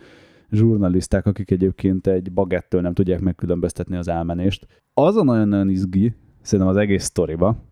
[0.50, 4.66] zsurnaliszták, akik egyébként egy bagettől nem tudják megkülönböztetni az elmenést.
[4.94, 7.64] Az a nagyon-nagyon izgi, szerintem az egész sztoriba,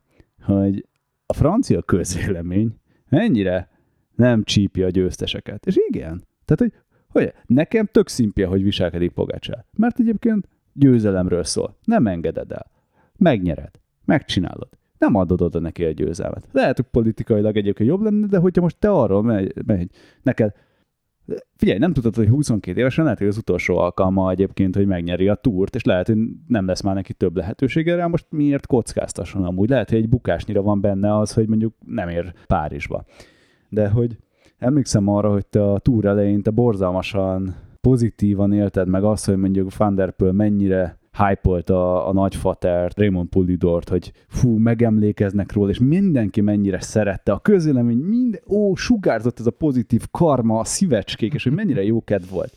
[0.42, 0.86] hogy
[1.26, 2.74] a francia közvélemény
[3.09, 3.68] mennyire
[4.14, 5.66] nem csípja a győzteseket.
[5.66, 9.64] És igen, tehát, hogy, hogy nekem tök szimpia, hogy viselkedik Pogácsár.
[9.76, 11.76] Mert egyébként győzelemről szól.
[11.84, 12.70] Nem engeded el.
[13.16, 13.70] Megnyered.
[14.05, 14.68] Megcsinálod.
[14.99, 16.49] Nem adod oda neki a győzelmet.
[16.53, 19.90] Lehet, hogy politikailag egyébként jobb lenne, de hogyha most te arról megy, megy
[20.22, 20.53] neked
[21.57, 25.34] Figyelj, nem tudod, hogy 22 évesen lehet, hogy az utolsó alkalma egyébként, hogy megnyeri a
[25.34, 29.68] túrt, és lehet, hogy nem lesz már neki több lehetősége rá, most miért kockáztasson amúgy?
[29.68, 33.05] Lehet, hogy egy bukásnyira van benne az, hogy mondjuk nem ér Párizsba.
[33.68, 34.16] De hogy
[34.59, 39.76] emlékszem arra, hogy te a túr elején te borzalmasan pozitívan élted meg azt, hogy mondjuk
[39.76, 46.40] Van der mennyire hype a, a nagyfatert, Raymond Pullidort, hogy fú, megemlékeznek róla, és mindenki
[46.40, 47.32] mennyire szerette.
[47.32, 52.04] A közélemény minden, ó, sugárzott ez a pozitív karma, a szívecskék, és hogy mennyire jó
[52.04, 52.56] kedv volt.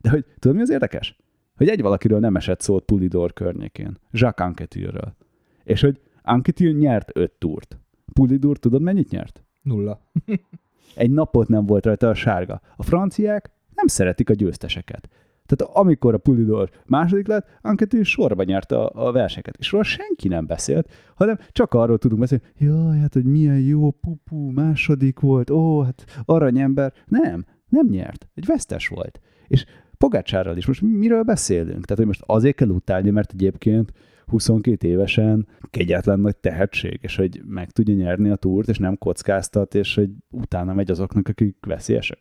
[0.00, 1.16] De hogy tudod, mi az érdekes?
[1.56, 3.98] Hogy egy valakiről nem esett szót Pullidor környékén.
[4.10, 5.16] Jacques Anquetil-ről.
[5.64, 7.78] És hogy Anquetil nyert öt túrt.
[8.12, 9.44] Pullidor tudod mennyit nyert?
[9.62, 10.00] Nulla.
[10.94, 12.60] Egy napot nem volt rajta a sárga.
[12.76, 15.08] A franciák nem szeretik a győzteseket.
[15.46, 20.28] Tehát amikor a Pulidor második lett, Anketil sorba nyerte a, a verseket, és róla senki
[20.28, 25.50] nem beszélt, hanem csak arról tudunk beszélni, jaj, hát, hogy milyen jó, pupú, második volt,
[25.50, 26.92] ó, hát aranyember.
[27.06, 28.28] Nem, nem nyert.
[28.34, 29.20] Egy vesztes volt.
[29.48, 29.64] És
[29.98, 31.84] Pogácsárral is most miről beszélünk?
[31.84, 33.92] Tehát, hogy most azért kell utálni, mert egyébként
[34.30, 39.74] 22 évesen kegyetlen nagy tehetség, és hogy meg tudja nyerni a túrt, és nem kockáztat,
[39.74, 42.20] és hogy utána megy azoknak, akik veszélyesek.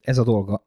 [0.00, 0.66] Ez a dolga.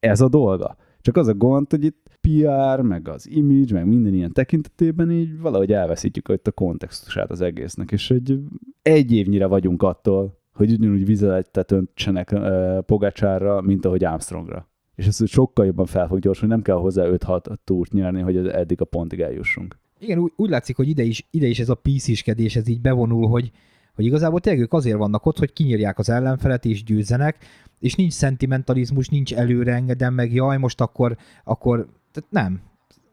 [0.00, 0.76] Ez a dolga.
[1.00, 5.38] Csak az a gond, hogy itt PR, meg az image, meg minden ilyen tekintetében így
[5.40, 8.38] valahogy elveszítjük itt a kontextusát az egésznek, és hogy
[8.82, 14.68] egy évnyire vagyunk attól, hogy ugyanúgy vizeletet öntsenek uh, Pogácsárra, mint ahogy Armstrongra.
[14.94, 18.80] És ez sokkal jobban fel fog gyorsulni, nem kell hozzá 5-6 túrt nyerni, hogy eddig
[18.80, 19.78] a pontig eljussunk.
[19.98, 23.28] Igen, úgy, úgy látszik, hogy ide is, ide is ez a PC-skedés, ez így bevonul,
[23.28, 23.50] hogy,
[23.94, 27.44] hogy igazából tényleg ők azért vannak ott, hogy kinyírják az ellenfelet és győzzenek,
[27.78, 32.60] és nincs szentimentalizmus, nincs előre engedem meg, jaj, most akkor, akkor tehát nem,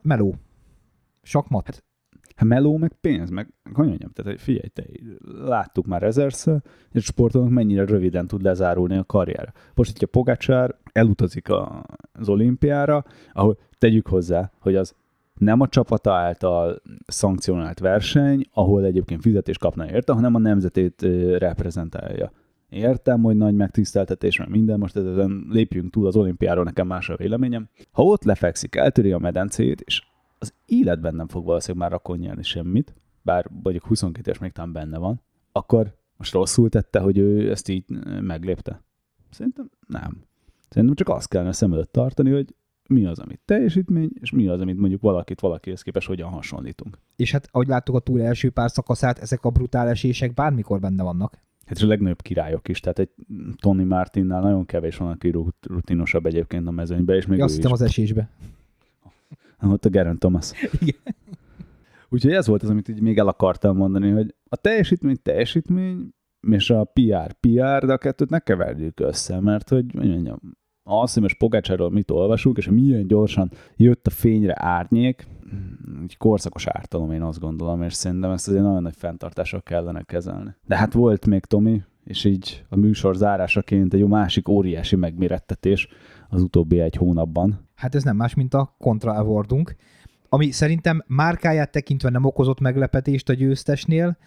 [0.01, 0.35] meló.
[1.21, 1.65] Sakmat.
[1.65, 1.83] Hát,
[2.35, 4.83] hát meló, meg pénz, meg hogy mondjam, tehát figyelj, te,
[5.45, 6.61] láttuk már ezerszer,
[6.91, 9.53] és sportolónak mennyire röviden tud lezárulni a karrier.
[9.75, 14.95] Most, hogyha Pogácsár elutazik a, az olimpiára, ahol tegyük hozzá, hogy az
[15.33, 21.01] nem a csapata által szankcionált verseny, ahol egyébként fizetés kapna érte, hanem a nemzetét
[21.37, 22.31] reprezentálja.
[22.69, 27.15] Értem, hogy nagy megtiszteltetés, mert minden, most ezen lépjünk túl az olimpiáról, nekem más a
[27.15, 27.69] véleményem.
[27.91, 30.01] Ha ott lefekszik, eltöri a medencét, és
[30.41, 34.71] az életben nem fog valószínűleg már akkor nyerni semmit, bár mondjuk 22 éves még talán
[34.71, 35.21] benne van,
[35.51, 37.83] akkor most rosszul tette, hogy ő ezt így
[38.21, 38.83] meglépte?
[39.29, 40.23] Szerintem nem.
[40.69, 42.55] Szerintem csak azt kellene szem előtt tartani, hogy
[42.87, 46.97] mi az, amit teljesítmény, és mi az, amit mondjuk valakit valakihez képest hogyan hasonlítunk.
[47.15, 51.03] És hát, ahogy láttuk a túl első pár szakaszát, ezek a brutál esések bármikor benne
[51.03, 51.37] vannak.
[51.65, 53.09] Hát és a legnagyobb királyok is, tehát egy
[53.55, 57.71] Tony Martinnál nagyon kevés van, aki rutinosabb egyébként a mezőnybe, és még ja, azt hittem
[57.71, 58.29] az esésbe.
[59.61, 60.51] Ott a Garen Thomas.
[60.79, 61.15] Igen.
[62.09, 66.13] Úgyhogy ez volt az, amit így még el akartam mondani, hogy a teljesítmény teljesítmény,
[66.47, 70.39] és a PR PR, de a kettőt ne keverjük össze, mert hogy mondjam,
[70.83, 75.27] az, hogy most Pogácsáról mit olvasunk, és milyen gyorsan jött a fényre árnyék,
[76.03, 80.55] egy korszakos ártalom, én azt gondolom, és szerintem ezt azért nagyon nagy fenntartások kellene kezelni.
[80.65, 85.87] De hát volt még Tomi, és így a műsor zárásaként egy másik óriási megmérettetés
[86.31, 87.69] az utóbbi egy hónapban.
[87.75, 89.75] Hát ez nem más, mint a Contra Awardunk,
[90.29, 94.17] ami szerintem márkáját tekintve nem okozott meglepetést a győztesnél,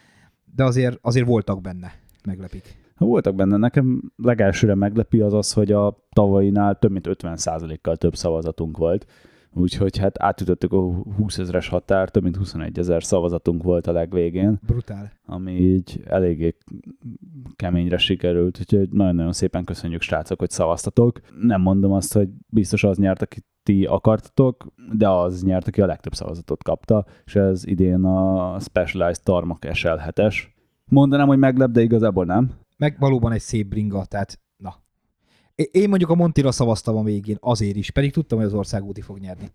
[0.54, 1.92] de azért, azért voltak benne
[2.24, 2.82] meglepik.
[2.98, 3.56] Voltak benne.
[3.56, 9.06] Nekem legelsőre meglepi az az, hogy a tavainál több mint 50%-kal több szavazatunk volt.
[9.54, 10.80] Úgyhogy hát átütöttük a
[11.16, 14.58] 20 ezeres határ, több mint 21 ezer szavazatunk volt a legvégén.
[14.66, 15.12] Brutál.
[15.26, 16.56] Ami így eléggé
[17.56, 21.20] keményre sikerült, úgyhogy nagyon-nagyon szépen köszönjük srácok, hogy szavaztatok.
[21.40, 25.86] Nem mondom azt, hogy biztos az nyert, aki ti akartatok, de az nyert, aki a
[25.86, 30.36] legtöbb szavazatot kapta, és ez idén a Specialized Tarmac SL7-es.
[30.84, 32.50] Mondanám, hogy meglep, de igazából nem.
[32.76, 34.38] Meg valóban egy szép bringa, tehát.
[35.54, 39.18] Én mondjuk a Montira szavaztam a végén, azért is, pedig tudtam, hogy az országúti fog
[39.18, 39.50] nyerni.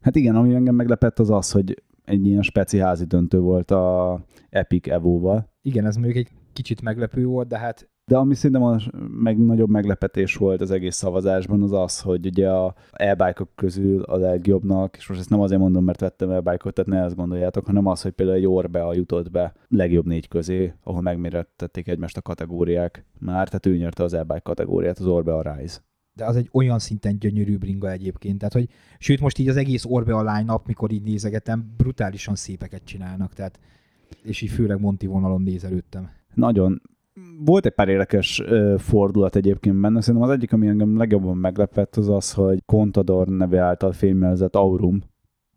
[0.00, 4.20] Hát igen, ami engem meglepett az az, hogy egy ilyen speci házi döntő volt a
[4.50, 5.52] Epic Evo-val.
[5.62, 8.78] Igen, ez mondjuk egy kicsit meglepő volt, de hát de ami szerintem a
[9.08, 14.16] meg nagyobb meglepetés volt az egész szavazásban, az az, hogy ugye a e közül a
[14.16, 17.86] legjobbnak, és most ezt nem azért mondom, mert vettem e tehát ne ezt gondoljátok, hanem
[17.86, 23.04] az, hogy például egy Orbe jutott be legjobb négy közé, ahol megmérettették egymást a kategóriák
[23.18, 25.80] már, tehát ő nyerte az e kategóriát, az Orbe a Rise
[26.16, 28.38] de az egy olyan szinten gyönyörű bringa egyébként.
[28.38, 32.84] Tehát, hogy, sőt, most így az egész Orbe a line mikor így nézegetem, brutálisan szépeket
[32.84, 33.60] csinálnak, tehát,
[34.22, 36.10] és így főleg Monti vonalon nézelődtem.
[36.34, 36.82] Nagyon,
[37.44, 38.42] volt egy pár érdekes
[38.78, 40.00] fordulat egyébként benne.
[40.00, 45.00] Szerintem az egyik, ami engem legjobban meglepett, az az, hogy Contador neve által fémjelzett Aurum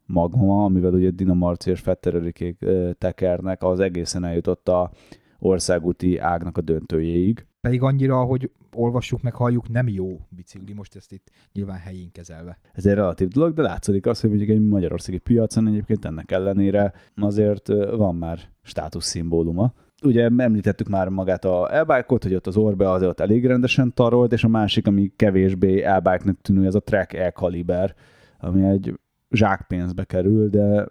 [0.06, 4.92] magma, amivel ugye Dina Marci és Fettererikék uh, tekernek, az egészen eljutott a
[5.40, 7.46] országúti ágnak a döntőjéig.
[7.62, 12.60] Pedig annyira, hogy olvassuk meg, halljuk, nem jó bicikli, most ezt itt nyilván helyén kezelve.
[12.74, 16.94] Ez egy relatív dolog, de látszik az, hogy mondjuk egy magyarországi piacon egyébként ennek ellenére
[17.16, 23.04] azért van már státuszszimbóluma ugye említettük már magát a elbike hogy ott az orbe az
[23.04, 27.96] ott elég rendesen tarolt, és a másik, ami kevésbé elbike-nek tűnő, ez a Trek E-kaliber,
[28.40, 30.88] ami egy zsákpénzbe kerül, de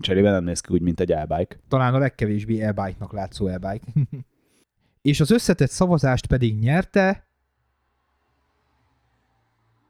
[0.00, 1.56] cserébe nem néz ki úgy, mint egy elbike.
[1.68, 3.86] Talán a legkevésbé elbike-nak látszó elbike.
[5.02, 7.26] és az összetett szavazást pedig nyerte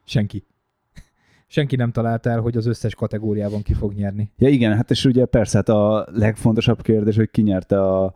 [0.05, 0.47] senki.
[1.47, 4.31] Senki nem találta el, hogy az összes kategóriában ki fog nyerni.
[4.37, 8.15] Ja igen, hát és ugye persze hát a legfontosabb kérdés, hogy ki nyerte a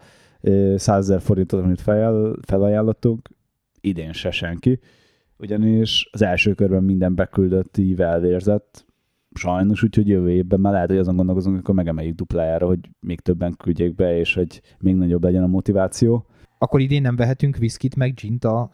[0.77, 3.29] 100 ezer forintot, amit fel, felajánlottunk,
[3.81, 4.81] idén se senki,
[5.39, 8.87] ugyanis az első körben minden beküldött így elvérzett,
[9.35, 13.55] sajnos, úgyhogy jövő évben már lehet, hogy azon gondolkozunk, akkor megemeljük duplájára, hogy még többen
[13.57, 16.27] küldjék be, és hogy még nagyobb legyen a motiváció.
[16.59, 18.71] Akkor idén nem vehetünk viszkit meg gint a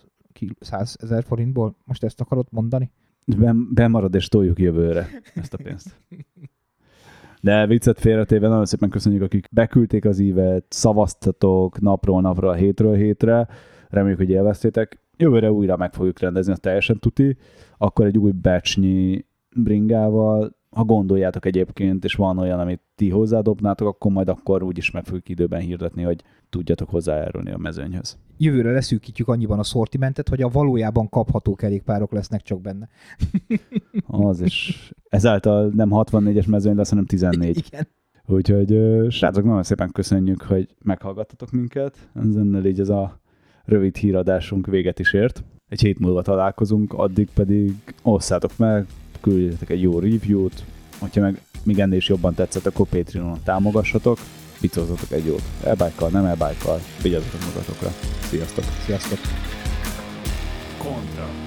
[0.61, 1.77] 100 ezer forintból?
[1.85, 2.91] Most ezt akarod mondani?
[3.37, 6.01] Ben, bemarad és toljuk jövőre ezt a pénzt.
[7.45, 13.49] De viccet félretéve nagyon szépen köszönjük, akik beküldték az ívet, szavaztatok napról napra, hétről hétre.
[13.89, 14.99] Reméljük, hogy élveztétek.
[15.17, 17.37] Jövőre újra meg fogjuk rendezni, a teljesen tuti.
[17.79, 19.25] Akkor egy új becsnyi
[19.57, 25.05] bringával, ha gondoljátok egyébként, és van olyan, amit ti hozzádobnátok, akkor majd akkor úgyis meg
[25.05, 28.19] fogjuk időben hirdetni, hogy tudjatok hozzájárulni a mezőnyhöz.
[28.37, 32.89] Jövőre leszűkítjük annyiban a szortimentet, hogy a valójában kapható kerékpárok lesznek csak benne.
[34.07, 37.57] Az, és ezáltal nem 64-es mezőny lesz, hanem 14.
[37.67, 37.89] Igen.
[38.27, 38.79] Úgyhogy
[39.11, 42.09] srácok, nagyon szépen köszönjük, hogy meghallgattatok minket.
[42.15, 43.21] Ezennel így ez a
[43.65, 45.45] rövid híradásunk véget is ért.
[45.69, 48.87] Egy hét múlva találkozunk, addig pedig osszátok meg,
[49.23, 50.65] küldjetek egy jó review-t,
[50.99, 54.19] hogyha meg még ennél is jobban tetszett, akkor Patreonon támogassatok,
[54.61, 55.43] bicózzatok egy jót.
[55.65, 57.93] Elbájkal, nem elbájkal, vigyázzatok magatokra.
[58.31, 58.65] Sziasztok!
[58.85, 59.19] Sziasztok!
[60.79, 61.42] Kontra.